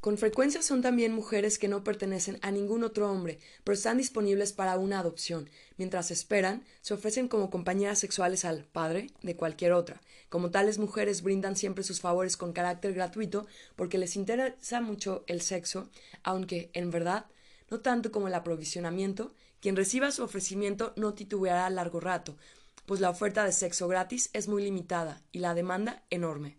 [0.00, 4.52] Con frecuencia son también mujeres que no pertenecen a ningún otro hombre, pero están disponibles
[4.52, 5.50] para una adopción.
[5.76, 10.00] Mientras esperan, se ofrecen como compañeras sexuales al padre de cualquier otra.
[10.28, 15.40] Como tales mujeres brindan siempre sus favores con carácter gratuito porque les interesa mucho el
[15.40, 15.90] sexo,
[16.22, 17.26] aunque, en verdad,
[17.68, 22.36] no tanto como el aprovisionamiento, quien reciba su ofrecimiento no titubeará largo rato,
[22.86, 26.56] pues la oferta de sexo gratis es muy limitada y la demanda enorme.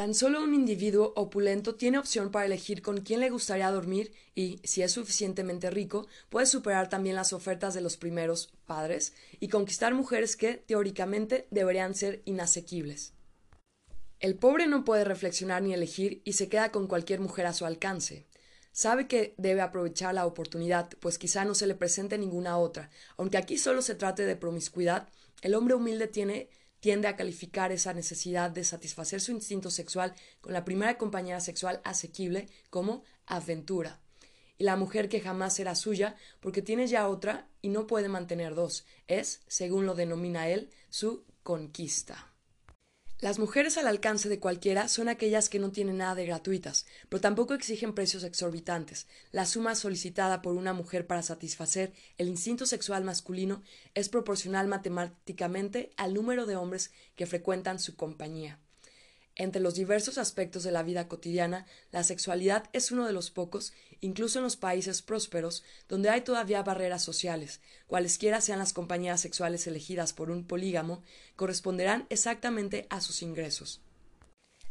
[0.00, 4.58] Tan solo un individuo opulento tiene opción para elegir con quién le gustaría dormir y,
[4.64, 9.92] si es suficientemente rico, puede superar también las ofertas de los primeros padres y conquistar
[9.92, 13.12] mujeres que, teóricamente, deberían ser inasequibles.
[14.20, 17.66] El pobre no puede reflexionar ni elegir y se queda con cualquier mujer a su
[17.66, 18.26] alcance.
[18.72, 22.88] Sabe que debe aprovechar la oportunidad, pues quizá no se le presente ninguna otra.
[23.18, 25.10] Aunque aquí solo se trate de promiscuidad,
[25.42, 26.48] el hombre humilde tiene
[26.80, 31.80] tiende a calificar esa necesidad de satisfacer su instinto sexual con la primera compañera sexual
[31.84, 34.00] asequible como aventura.
[34.58, 38.54] Y la mujer que jamás será suya porque tiene ya otra y no puede mantener
[38.54, 42.29] dos, es, según lo denomina él, su conquista.
[43.20, 47.20] Las mujeres al alcance de cualquiera son aquellas que no tienen nada de gratuitas, pero
[47.20, 49.06] tampoco exigen precios exorbitantes.
[49.30, 53.62] La suma solicitada por una mujer para satisfacer el instinto sexual masculino
[53.94, 58.58] es proporcional matemáticamente al número de hombres que frecuentan su compañía.
[59.40, 63.72] Entre los diversos aspectos de la vida cotidiana, la sexualidad es uno de los pocos,
[64.02, 67.62] incluso en los países prósperos, donde hay todavía barreras sociales.
[67.86, 71.02] Cualesquiera sean las compañías sexuales elegidas por un polígamo,
[71.36, 73.80] corresponderán exactamente a sus ingresos.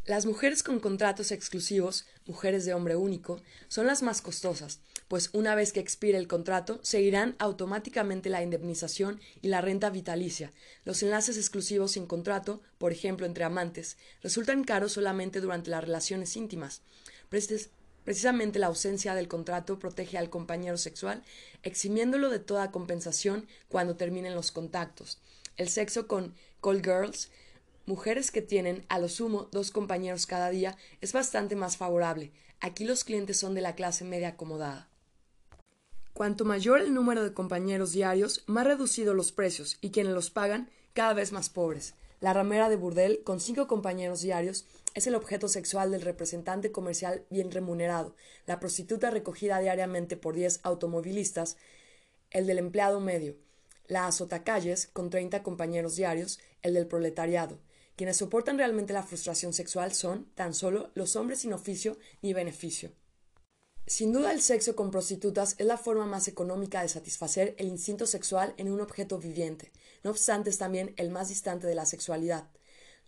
[0.06, 5.56] Las mujeres con contratos exclusivos, mujeres de hombre único, son las más costosas, pues una
[5.56, 10.52] vez que expire el contrato, seguirán automáticamente la indemnización y la renta vitalicia.
[10.84, 16.36] Los enlaces exclusivos sin contrato, por ejemplo entre amantes, resultan caros solamente durante las relaciones
[16.36, 16.82] íntimas.
[18.04, 21.24] Precisamente la ausencia del contrato protege al compañero sexual,
[21.62, 25.20] eximiéndolo de toda compensación cuando terminen los contactos.
[25.58, 27.30] El sexo con call girls
[27.90, 32.32] mujeres que tienen a lo sumo dos compañeros cada día es bastante más favorable.
[32.60, 34.88] Aquí los clientes son de la clase media acomodada.
[36.14, 40.70] Cuanto mayor el número de compañeros diarios, más reducidos los precios y quienes los pagan
[40.94, 41.96] cada vez más pobres.
[42.20, 47.26] La ramera de burdel, con cinco compañeros diarios, es el objeto sexual del representante comercial
[47.32, 51.58] bien remunerado, la prostituta recogida diariamente por diez automovilistas,
[52.30, 53.36] el del empleado medio,
[53.88, 57.58] la azotacalles, con treinta compañeros diarios, el del proletariado,
[58.00, 62.94] quienes soportan realmente la frustración sexual son, tan solo, los hombres sin oficio ni beneficio.
[63.86, 68.08] Sin duda el sexo con prostitutas es la forma más económica de satisfacer el instinto
[68.08, 72.48] sexual en un objeto viviente, no obstante es también el más distante de la sexualidad.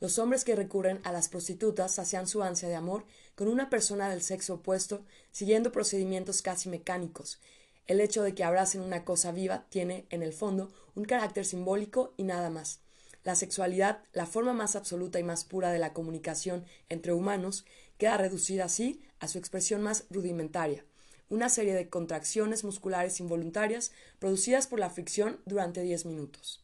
[0.02, 4.10] Los hombres que recurren a las prostitutas sacian su ansia de amor con una persona
[4.10, 7.40] del sexo opuesto, siguiendo procedimientos casi mecánicos.
[7.88, 12.14] El hecho de que abracen una cosa viva tiene, en el fondo, un carácter simbólico
[12.18, 12.82] y nada más.
[13.24, 17.66] La sexualidad, la forma más absoluta y más pura de la comunicación entre humanos,
[17.98, 20.86] queda reducida así a su expresión más rudimentaria.
[21.30, 26.62] una serie de contracciones musculares involuntarias producidas por la fricción durante 10 minutos.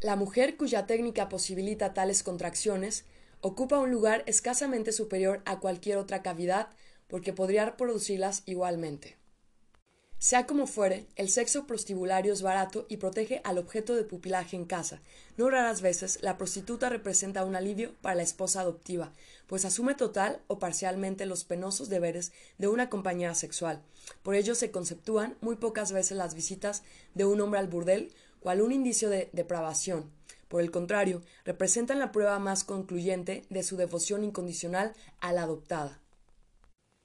[0.00, 3.04] La mujer cuya técnica posibilita tales contracciones
[3.40, 6.70] ocupa un lugar escasamente superior a cualquier otra cavidad
[7.06, 9.16] porque podría producirlas igualmente.
[10.20, 14.64] Sea como fuere, el sexo prostibulario es barato y protege al objeto de pupilaje en
[14.64, 15.00] casa.
[15.36, 19.12] No raras veces la prostituta representa un alivio para la esposa adoptiva,
[19.46, 23.80] pues asume total o parcialmente los penosos deberes de una compañera sexual.
[24.24, 26.82] Por ello se conceptúan muy pocas veces las visitas
[27.14, 30.10] de un hombre al burdel cual un indicio de depravación.
[30.48, 36.00] Por el contrario, representan la prueba más concluyente de su devoción incondicional a la adoptada.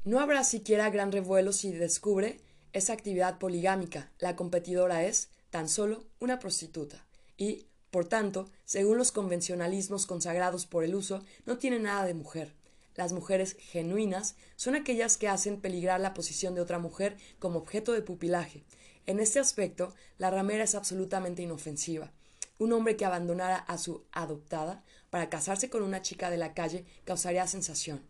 [0.03, 2.39] No habrá siquiera gran revuelo si descubre
[2.74, 4.11] esa actividad poligámica.
[4.19, 7.05] La competidora es, tan solo, una prostituta.
[7.38, 12.53] Y, por tanto, según los convencionalismos consagrados por el uso, no tiene nada de mujer.
[12.95, 17.91] Las mujeres genuinas son aquellas que hacen peligrar la posición de otra mujer como objeto
[17.93, 18.63] de pupilaje.
[19.05, 22.11] En este aspecto, la ramera es absolutamente inofensiva.
[22.59, 26.86] Un hombre que abandonara a su adoptada para casarse con una chica de la calle
[27.03, 28.01] causaría sensación.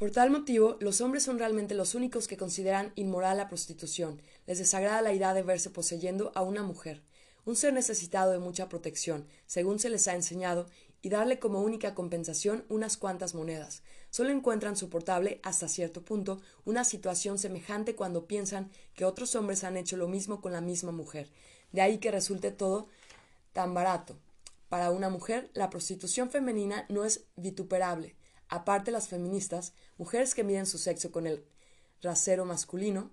[0.00, 4.22] Por tal motivo, los hombres son realmente los únicos que consideran inmoral la prostitución.
[4.46, 7.02] Les desagrada la idea de verse poseyendo a una mujer,
[7.44, 10.66] un ser necesitado de mucha protección, según se les ha enseñado,
[11.02, 13.82] y darle como única compensación unas cuantas monedas.
[14.08, 19.76] Solo encuentran soportable, hasta cierto punto, una situación semejante cuando piensan que otros hombres han
[19.76, 21.28] hecho lo mismo con la misma mujer.
[21.72, 22.88] De ahí que resulte todo
[23.52, 24.16] tan barato.
[24.70, 28.16] Para una mujer, la prostitución femenina no es vituperable,
[28.50, 31.44] aparte las feministas, mujeres que miden su sexo con el
[32.02, 33.10] rasero masculino,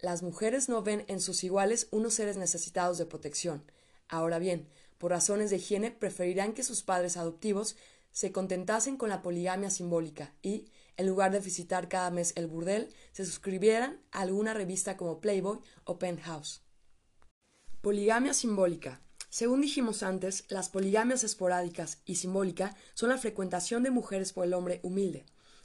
[0.00, 3.62] las mujeres no ven en sus iguales unos seres necesitados de protección.
[4.08, 4.68] Ahora bien,
[4.98, 7.76] por razones de higiene preferirán que sus padres adoptivos
[8.10, 10.66] se contentasen con la poligamia simbólica y,
[10.96, 15.58] en lugar de visitar cada mes el burdel, se suscribieran a alguna revista como Playboy
[15.84, 16.62] o Penthouse.
[17.80, 19.00] Poligamia simbólica.
[19.32, 24.52] Según dijimos antes, las poligamias esporádicas y simbólica son la frecuentación de mujeres por el
[24.52, 25.24] hombre humilde.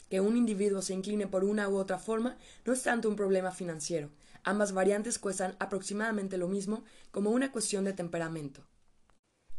[0.09, 3.51] Que un individuo se incline por una u otra forma no es tanto un problema
[3.51, 4.09] financiero.
[4.45, 8.65] Ambas variantes cuestan aproximadamente lo mismo como una cuestión de temperamento.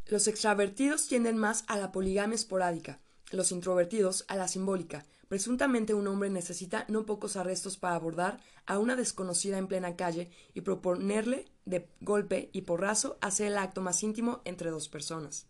[0.06, 6.06] Los extravertidos tienden más a la poligamia esporádica, los introvertidos a la simbólica, Presuntamente un
[6.06, 11.44] hombre necesita no pocos arrestos para abordar a una desconocida en plena calle y proponerle
[11.68, 15.46] de golpe y porrazo hacer el acto más íntimo entre dos personas.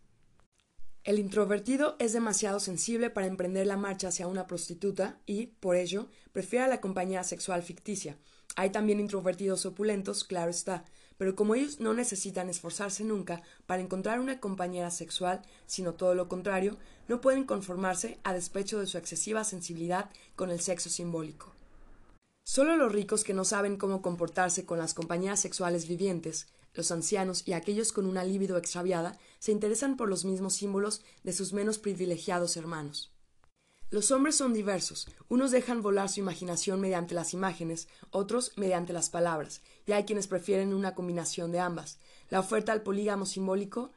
[1.04, 6.08] El introvertido es demasiado sensible para emprender la marcha hacia una prostituta y, por ello,
[6.32, 8.18] prefiere la compañía sexual ficticia.
[8.56, 10.84] Hay también introvertidos opulentos, claro está,
[11.16, 16.28] pero como ellos no necesitan esforzarse nunca para encontrar una compañera sexual, sino todo lo
[16.28, 16.76] contrario,
[17.08, 21.57] no pueden conformarse a despecho de su excesiva sensibilidad con el sexo simbólico.
[22.50, 27.42] Solo los ricos que no saben cómo comportarse con las compañías sexuales vivientes, los ancianos
[27.46, 31.78] y aquellos con una libido extraviada, se interesan por los mismos símbolos de sus menos
[31.78, 33.12] privilegiados hermanos.
[33.90, 35.08] Los hombres son diversos.
[35.28, 40.26] Unos dejan volar su imaginación mediante las imágenes, otros mediante las palabras, y hay quienes
[40.26, 41.98] prefieren una combinación de ambas.
[42.30, 43.90] La oferta al polígamo simbólico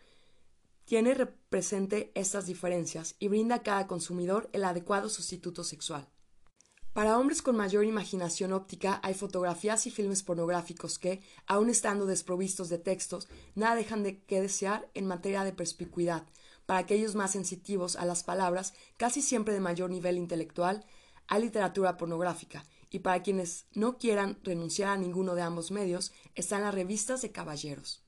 [0.83, 1.15] tiene
[1.47, 6.09] presente estas diferencias y brinda a cada consumidor el adecuado sustituto sexual.
[6.93, 12.67] Para hombres con mayor imaginación óptica hay fotografías y filmes pornográficos que, aun estando desprovistos
[12.67, 16.27] de textos, nada dejan de que desear en materia de perspicuidad,
[16.65, 20.85] para aquellos más sensitivos a las palabras, casi siempre de mayor nivel intelectual,
[21.27, 26.61] hay literatura pornográfica, y para quienes no quieran renunciar a ninguno de ambos medios, están
[26.61, 28.00] las revistas de caballeros.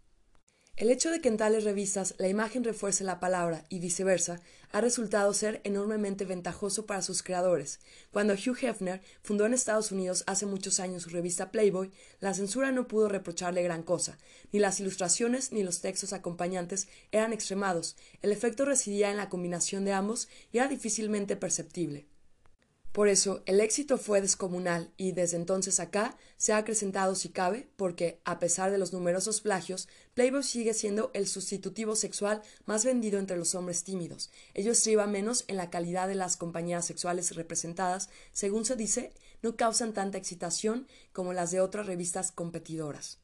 [0.76, 4.82] El hecho de que en tales revistas la imagen refuerce la palabra y viceversa ha
[4.82, 7.80] resultado ser enormemente ventajoso para sus creadores.
[8.12, 12.72] Cuando Hugh Hefner fundó en Estados Unidos hace muchos años su revista Playboy, la censura
[12.72, 14.18] no pudo reprocharle gran cosa.
[14.52, 17.96] Ni las ilustraciones ni los textos acompañantes eran extremados.
[18.24, 22.08] El efecto residía en la combinación de ambos y era difícilmente perceptible.
[22.94, 27.68] Por eso el éxito fue descomunal y desde entonces acá se ha acrecentado si cabe,
[27.76, 33.18] porque, a pesar de los numerosos plagios, Playboy sigue siendo el sustitutivo sexual más vendido
[33.18, 34.30] entre los hombres tímidos.
[34.54, 39.56] Ello estriba menos en la calidad de las compañías sexuales representadas, según se dice, no
[39.56, 43.18] causan tanta excitación como las de otras revistas competidoras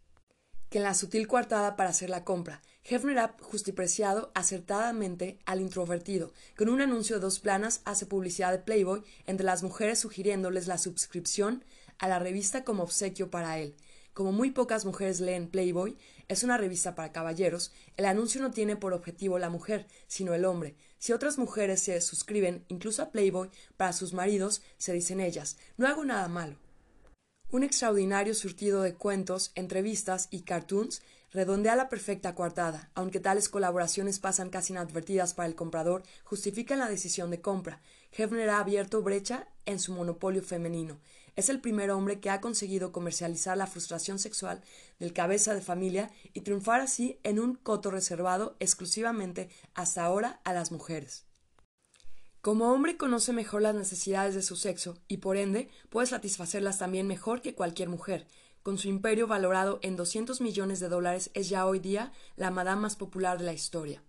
[0.70, 6.34] que en la sutil coartada para hacer la compra, Hefner ha justipreciado acertadamente al introvertido.
[6.58, 10.80] Con un anuncio de dos planas hace publicidad de Playboy entre las mujeres sugiriéndoles la
[10.80, 11.64] suscripción
[12.00, 13.76] a la revista como obsequio para él.
[14.16, 18.76] Como muy pocas mujeres leen Playboy, es una revista para caballeros, el anuncio no tiene
[18.76, 20.76] por objetivo la mujer, sino el hombre.
[20.98, 25.88] Si otras mujeres se suscriben incluso a Playboy para sus maridos, se dicen ellas, no
[25.88, 26.58] hago nada malo.
[27.52, 34.20] Un extraordinario surtido de cuentos, entrevistas y cartoons redondea la perfecta coartada, aunque tales colaboraciones
[34.20, 37.82] pasan casi inadvertidas para el comprador, justifican la decisión de compra.
[38.12, 41.00] Hefner ha abierto brecha en su monopolio femenino.
[41.36, 44.62] Es el primer hombre que ha conseguido comercializar la frustración sexual
[45.00, 50.54] del cabeza de familia y triunfar así en un coto reservado exclusivamente hasta ahora a
[50.54, 51.29] las mujeres.
[52.42, 57.06] Como hombre conoce mejor las necesidades de su sexo y por ende puede satisfacerlas también
[57.06, 58.28] mejor que cualquier mujer.
[58.64, 62.84] Con su imperio valorado en 200 millones de dólares es ya hoy día la madame
[62.84, 64.04] más popular de la historia.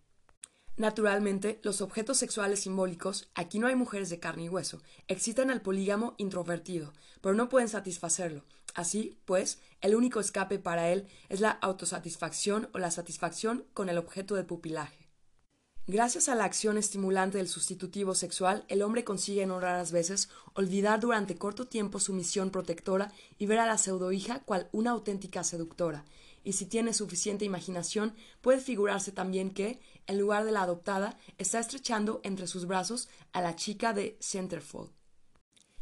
[0.77, 5.61] Naturalmente, los objetos sexuales simbólicos, aquí no hay mujeres de carne y hueso, excitan al
[5.61, 8.45] polígamo introvertido, pero no pueden satisfacerlo.
[8.75, 13.99] Así, pues, el único escape para él es la autosatisfacción o la satisfacción con el
[13.99, 15.00] objeto de pupilaje.
[15.87, 21.01] Gracias a la acción estimulante del sustitutivo sexual, el hombre consigue no raras veces olvidar
[21.01, 26.05] durante corto tiempo su misión protectora y ver a la pseudohija cual una auténtica seductora.
[26.45, 31.59] Y si tiene suficiente imaginación, puede figurarse también que, en lugar de la adoptada, está
[31.59, 34.91] estrechando entre sus brazos a la chica de Centerfold.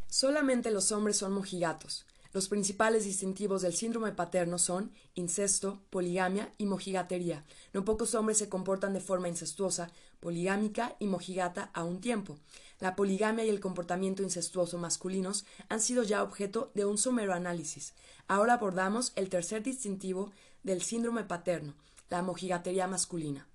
[0.08, 2.06] Solamente los hombres son mojigatos.
[2.32, 7.44] Los principales distintivos del síndrome paterno son incesto, poligamia y mojigatería.
[7.72, 12.36] No pocos hombres se comportan de forma incestuosa, poligámica y mojigata a un tiempo.
[12.80, 17.94] La poligamia y el comportamiento incestuoso masculinos han sido ya objeto de un somero análisis.
[18.28, 20.30] Ahora abordamos el tercer distintivo
[20.62, 21.74] del síndrome paterno,
[22.10, 23.48] la mojigatería masculina.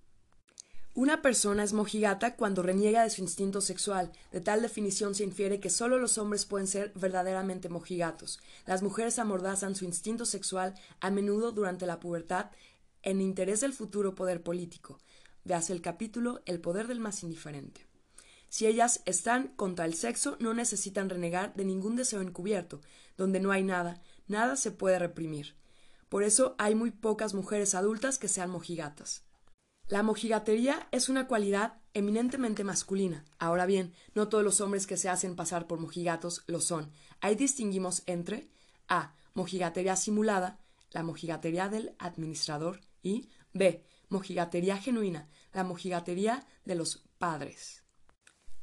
[0.95, 4.11] Una persona es mojigata cuando reniega de su instinto sexual.
[4.31, 8.39] De tal definición se infiere que solo los hombres pueden ser verdaderamente mojigatos.
[8.67, 12.51] Las mujeres amordazan su instinto sexual a menudo durante la pubertad
[13.01, 14.99] en interés del futuro poder político.
[15.43, 17.87] Veas el capítulo El poder del más indiferente.
[18.47, 22.81] Si ellas están contra el sexo, no necesitan renegar de ningún deseo encubierto.
[23.17, 25.55] Donde no hay nada, nada se puede reprimir.
[26.07, 29.23] Por eso hay muy pocas mujeres adultas que sean mojigatas.
[29.93, 33.25] La mojigatería es una cualidad eminentemente masculina.
[33.37, 36.91] Ahora bien, no todos los hombres que se hacen pasar por mojigatos lo son.
[37.21, 38.49] Ahí distinguimos entre
[38.87, 39.13] A.
[39.35, 40.57] Mojigatería simulada,
[40.89, 43.85] la mojigatería del administrador, y B.
[44.09, 47.83] Mojigatería genuina, la mojigatería de los padres.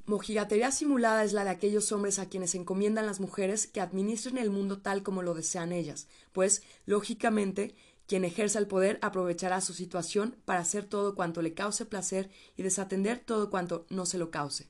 [0.07, 4.51] Mojigatería simulada es la de aquellos hombres a quienes encomiendan las mujeres que administren el
[4.51, 7.77] mundo tal como lo desean ellas, pues, lógicamente,
[8.11, 12.65] quien ejerza el poder aprovechará su situación para hacer todo cuanto le cause placer y
[12.65, 14.69] desatender todo cuanto no se lo cause.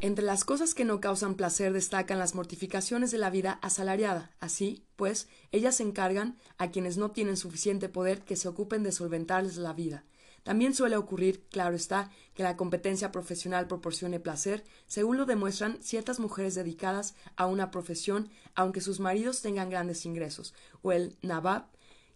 [0.00, 4.34] Entre las cosas que no causan placer destacan las mortificaciones de la vida asalariada.
[4.40, 9.58] Así, pues, ellas encargan a quienes no tienen suficiente poder que se ocupen de solventarles
[9.58, 10.06] la vida.
[10.42, 16.18] También suele ocurrir, claro está, que la competencia profesional proporcione placer, según lo demuestran ciertas
[16.18, 21.73] mujeres dedicadas a una profesión, aunque sus maridos tengan grandes ingresos, o el nabab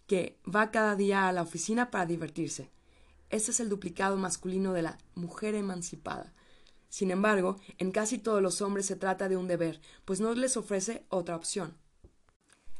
[0.09, 2.71] que va cada día a la oficina para divertirse.
[3.31, 6.33] Ese es el duplicado masculino de la mujer emancipada.
[6.89, 10.57] Sin embargo, en casi todos los hombres se trata de un deber, pues no les
[10.57, 11.77] ofrece otra opción.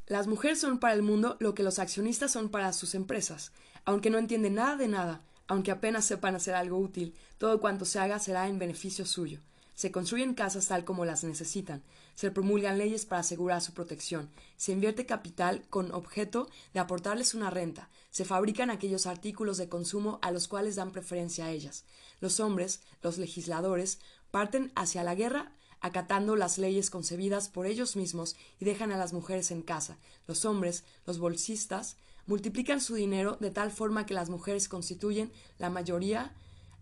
[0.07, 3.53] Las mujeres son para el mundo lo que los accionistas son para sus empresas.
[3.85, 7.99] Aunque no entienden nada de nada, aunque apenas sepan hacer algo útil, todo cuanto se
[7.99, 9.41] haga será en beneficio suyo.
[9.79, 11.85] Se construyen casas tal como las necesitan,
[12.17, 17.49] se promulgan leyes para asegurar su protección, se invierte capital con objeto de aportarles una
[17.49, 21.85] renta, se fabrican aquellos artículos de consumo a los cuales dan preferencia a ellas.
[22.19, 24.01] Los hombres, los legisladores,
[24.33, 29.13] parten hacia la guerra acatando las leyes concebidas por ellos mismos y dejan a las
[29.13, 29.97] mujeres en casa.
[30.27, 35.71] Los hombres, los bolsistas, multiplican su dinero de tal forma que las mujeres constituyen la
[35.71, 36.35] mayoría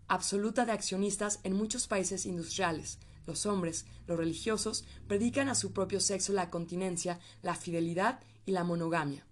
[0.07, 2.99] absoluta de accionistas en muchos países industriales.
[3.25, 8.63] Los hombres, los religiosos, predican a su propio sexo la continencia, la fidelidad y la
[8.63, 9.25] monogamia.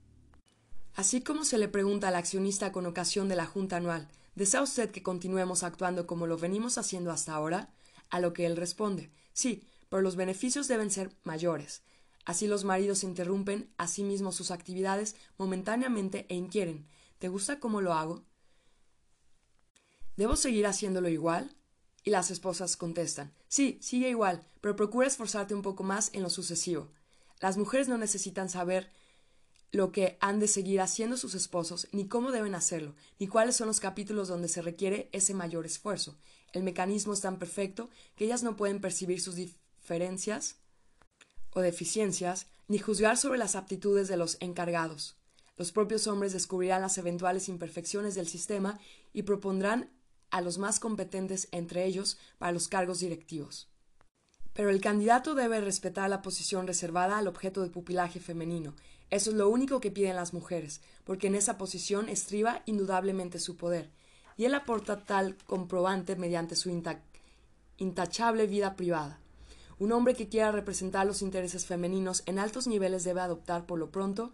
[0.96, 4.92] Así como se le pregunta al accionista con ocasión de la Junta anual ¿Desea usted
[4.92, 7.70] que continuemos actuando como lo venimos haciendo hasta ahora?
[8.10, 11.84] A lo que él responde Sí, pero los beneficios deben ser mayores.
[12.26, 16.86] Así los maridos interrumpen a sí mismos sus actividades momentáneamente e inquieren
[17.20, 18.24] ¿Te gusta cómo lo hago?
[20.18, 21.56] ¿Debo seguir haciéndolo igual?
[22.04, 26.30] Y las esposas contestan Sí, sigue igual, pero procura esforzarte un poco más en lo
[26.30, 26.90] sucesivo.
[27.40, 28.92] Las mujeres no necesitan saber
[29.72, 33.68] lo que han de seguir haciendo sus esposos, ni cómo deben hacerlo, ni cuáles son
[33.68, 36.18] los capítulos donde se requiere ese mayor esfuerzo.
[36.54, 40.56] El mecanismo es tan perfecto que ellas no pueden percibir sus diferencias
[41.52, 45.18] o deficiencias, ni juzgar sobre las aptitudes de los encargados.
[45.58, 48.80] Los propios hombres descubrirán las eventuales imperfecciones del sistema
[49.14, 49.90] y propondrán
[50.36, 53.70] a los más competentes entre ellos para los cargos directivos.
[54.52, 58.74] Pero el candidato debe respetar la posición reservada al objeto de pupilaje femenino.
[59.10, 63.56] Eso es lo único que piden las mujeres, porque en esa posición estriba indudablemente su
[63.56, 63.90] poder.
[64.36, 66.70] Y él aporta tal comprobante mediante su
[67.78, 69.22] intachable vida privada.
[69.80, 73.90] Un hombre que quiera representar los intereses femeninos en altos niveles debe adoptar por lo
[73.90, 74.34] pronto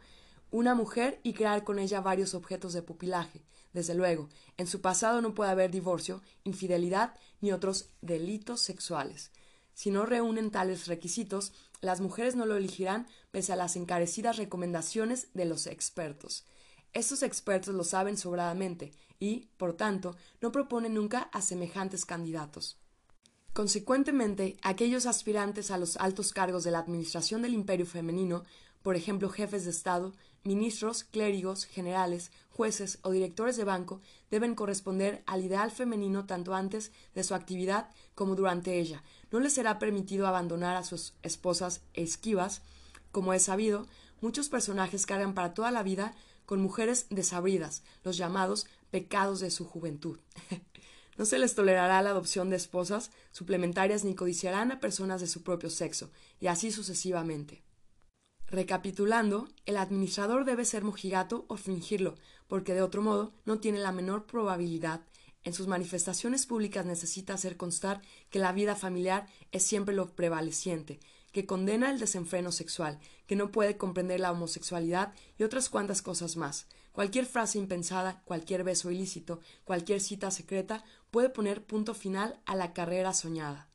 [0.52, 3.43] una mujer y crear con ella varios objetos de pupilaje.
[3.74, 9.32] Desde luego, en su pasado no puede haber divorcio, infidelidad ni otros delitos sexuales.
[9.74, 15.30] Si no reúnen tales requisitos, las mujeres no lo elegirán pese a las encarecidas recomendaciones
[15.34, 16.45] de los expertos.
[16.93, 22.78] Estos expertos lo saben sobradamente y, por tanto, no proponen nunca a semejantes candidatos.
[23.54, 28.43] Consecuentemente, aquellos aspirantes a los altos cargos de la administración del imperio femenino,
[28.82, 30.14] por ejemplo jefes de Estado,
[30.44, 36.92] ministros, clérigos, generales, jueces o directores de banco, deben corresponder al ideal femenino tanto antes
[37.16, 39.04] de su actividad como durante ella.
[39.32, 42.62] No les será permitido abandonar a sus esposas esquivas.
[43.12, 43.88] Como es sabido,
[44.22, 46.14] muchos personajes cargan para toda la vida
[46.46, 50.20] con mujeres desabridas, los llamados pecados de su juventud.
[51.18, 55.44] No se les tolerará la adopción de esposas suplementarias ni codiciarán a personas de su
[55.44, 57.62] propio sexo, y así sucesivamente.
[58.52, 62.16] Recapitulando, el administrador debe ser mojigato o fingirlo,
[62.49, 64.99] porque de otro modo no tiene la menor probabilidad.
[65.45, 70.99] En sus manifestaciones públicas necesita hacer constar que la vida familiar es siempre lo prevaleciente,
[71.32, 76.36] que condena el desenfreno sexual, que no puede comprender la homosexualidad y otras cuantas cosas
[76.36, 76.68] más.
[76.91, 82.74] Cualquier frase impensada, cualquier beso ilícito, cualquier cita secreta puede poner punto final a la
[82.74, 83.70] carrera soñada.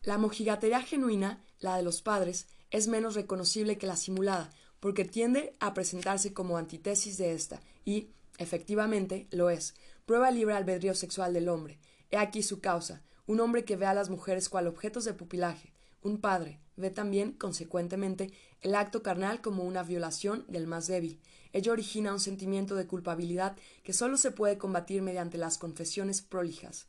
[0.00, 4.50] La mojigatería genuina, la de los padres, es menos reconocible que la simulada,
[4.80, 9.74] porque tiende a presentarse como antítesis de esta, y, efectivamente, lo es.
[10.06, 11.78] Prueba libre albedrío sexual del hombre.
[12.10, 13.02] He aquí su causa.
[13.26, 15.72] Un hombre que ve a las mujeres cual objetos de pupilaje.
[16.02, 21.20] Un padre ve también, consecuentemente, el acto carnal como una violación del más débil.
[21.52, 26.86] Ello origina un sentimiento de culpabilidad que sólo se puede combatir mediante las confesiones prolijas.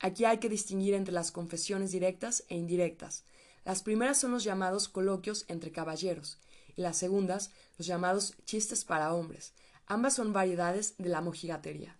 [0.00, 3.24] Aquí hay que distinguir entre las confesiones directas e indirectas.
[3.64, 6.38] Las primeras son los llamados coloquios entre caballeros,
[6.76, 9.54] y las segundas los llamados chistes para hombres.
[9.86, 11.96] Ambas son variedades de la mojigatería.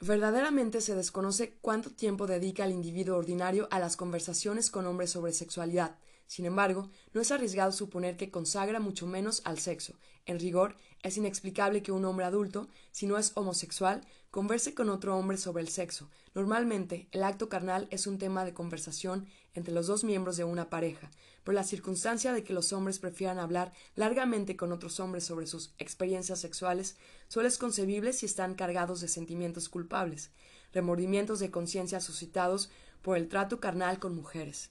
[0.00, 5.32] Verdaderamente se desconoce cuánto tiempo dedica el individuo ordinario a las conversaciones con hombres sobre
[5.32, 5.98] sexualidad.
[6.26, 9.98] Sin embargo, no es arriesgado suponer que consagra mucho menos al sexo.
[10.24, 15.18] En rigor, es inexplicable que un hombre adulto, si no es homosexual, converse con otro
[15.18, 16.08] hombre sobre el sexo.
[16.34, 20.70] Normalmente, el acto carnal es un tema de conversación entre los dos miembros de una
[20.70, 21.10] pareja,
[21.42, 25.74] por la circunstancia de que los hombres prefieran hablar largamente con otros hombres sobre sus
[25.78, 30.30] experiencias sexuales, suele es concebible si están cargados de sentimientos culpables,
[30.72, 32.70] remordimientos de conciencia suscitados
[33.02, 34.70] por el trato carnal con mujeres.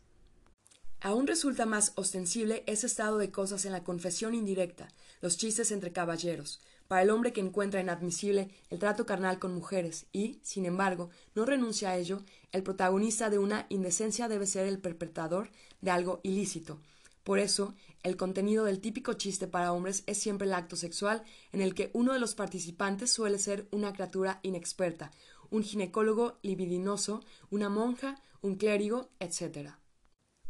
[1.02, 4.90] Aún resulta más ostensible ese estado de cosas en la confesión indirecta,
[5.22, 10.08] los chistes entre caballeros, para el hombre que encuentra inadmisible el trato carnal con mujeres
[10.12, 14.80] y, sin embargo, no renuncia a ello, el protagonista de una indecencia debe ser el
[14.80, 16.80] perpetrador de algo ilícito.
[17.24, 21.62] Por eso, el contenido del típico chiste para hombres es siempre el acto sexual en
[21.62, 25.12] el que uno de los participantes suele ser una criatura inexperta,
[25.52, 29.76] un ginecólogo libidinoso, una monja, un clérigo, etc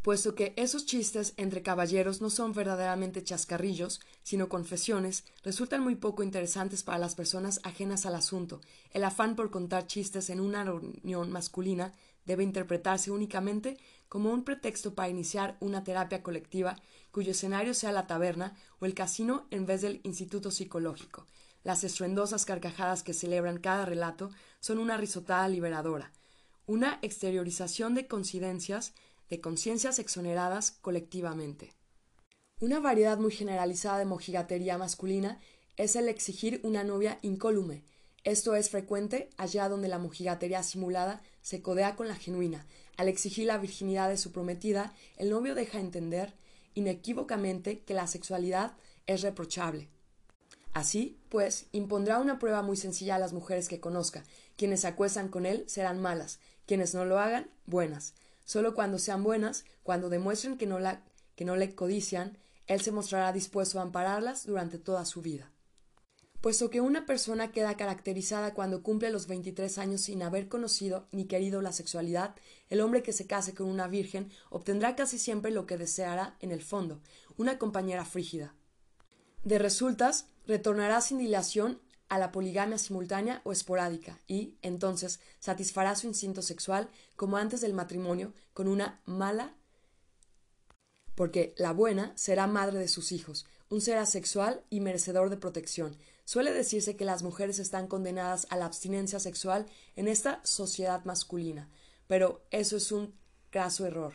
[0.01, 6.23] puesto que esos chistes entre caballeros no son verdaderamente chascarrillos, sino confesiones, resultan muy poco
[6.23, 8.61] interesantes para las personas ajenas al asunto.
[8.91, 11.93] El afán por contar chistes en una reunión masculina
[12.25, 13.77] debe interpretarse únicamente
[14.07, 16.75] como un pretexto para iniciar una terapia colectiva
[17.11, 21.25] cuyo escenario sea la taberna o el casino en vez del instituto psicológico.
[21.63, 24.29] Las estruendosas carcajadas que celebran cada relato
[24.59, 26.11] son una risotada liberadora,
[26.65, 28.93] una exteriorización de coincidencias
[29.29, 31.73] de conciencias exoneradas colectivamente.
[32.59, 35.39] Una variedad muy generalizada de mojigatería masculina
[35.77, 37.83] es el exigir una novia incólume.
[38.25, 42.65] Esto es frecuente allá donde la mojigatería simulada se codea con la genuina.
[42.97, 46.33] Al exigir la virginidad de su prometida, el novio deja entender
[46.73, 48.73] inequívocamente que la sexualidad
[49.07, 49.87] es reprochable.
[50.73, 54.23] Así, pues, impondrá una prueba muy sencilla a las mujeres que conozca.
[54.57, 58.13] Quienes se acuestan con él serán malas, quienes no lo hagan, buenas.
[58.49, 61.03] Solo cuando sean buenas, cuando demuestren que no, la,
[61.35, 65.51] que no le codician, él se mostrará dispuesto a ampararlas durante toda su vida.
[66.41, 71.25] Puesto que una persona queda caracterizada cuando cumple los 23 años sin haber conocido ni
[71.25, 72.33] querido la sexualidad,
[72.69, 76.49] el hombre que se case con una virgen obtendrá casi siempre lo que deseará en
[76.49, 77.03] el fondo,
[77.37, 78.55] una compañera frígida.
[79.43, 81.79] De resultas, retornará sin dilación
[82.09, 87.73] a la poligamia simultánea o esporádica y, entonces, satisfará su instinto sexual como antes del
[87.73, 89.55] matrimonio con una mala
[91.19, 95.97] porque la buena será madre de sus hijos, un ser asexual y merecedor de protección.
[96.23, 99.65] Suele decirse que las mujeres están condenadas a la abstinencia sexual
[99.97, 101.69] en esta sociedad masculina,
[102.07, 103.13] pero eso es un
[103.51, 104.13] graso error.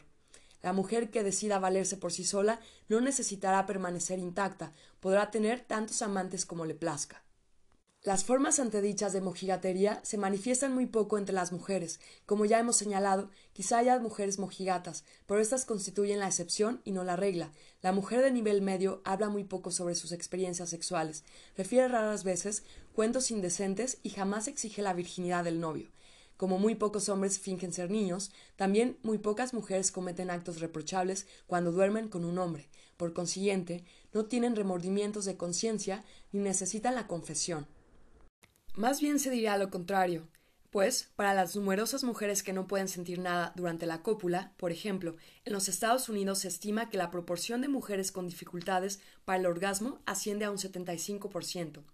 [0.62, 6.00] La mujer que decida valerse por sí sola no necesitará permanecer intacta, podrá tener tantos
[6.00, 7.22] amantes como le plazca.
[8.04, 12.00] Las formas antedichas de mojigatería se manifiestan muy poco entre las mujeres.
[12.26, 17.02] Como ya hemos señalado, quizá haya mujeres mojigatas, pero estas constituyen la excepción y no
[17.02, 17.50] la regla.
[17.80, 21.24] La mujer de nivel medio habla muy poco sobre sus experiencias sexuales,
[21.56, 25.88] refiere raras veces cuentos indecentes y jamás exige la virginidad del novio.
[26.36, 31.72] Como muy pocos hombres fingen ser niños, también muy pocas mujeres cometen actos reprochables cuando
[31.72, 32.68] duermen con un hombre.
[32.98, 33.82] Por consiguiente,
[34.12, 37.66] no tienen remordimientos de conciencia ni necesitan la confesión.
[38.76, 40.26] Más bien se diría lo contrario,
[40.70, 45.14] pues para las numerosas mujeres que no pueden sentir nada durante la cópula, por ejemplo,
[45.44, 49.46] en los Estados Unidos se estima que la proporción de mujeres con dificultades para el
[49.46, 51.84] orgasmo asciende a un 75%.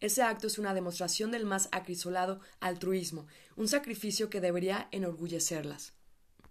[0.00, 5.92] Ese acto es una demostración del más acrisolado altruismo, un sacrificio que debería enorgullecerlas.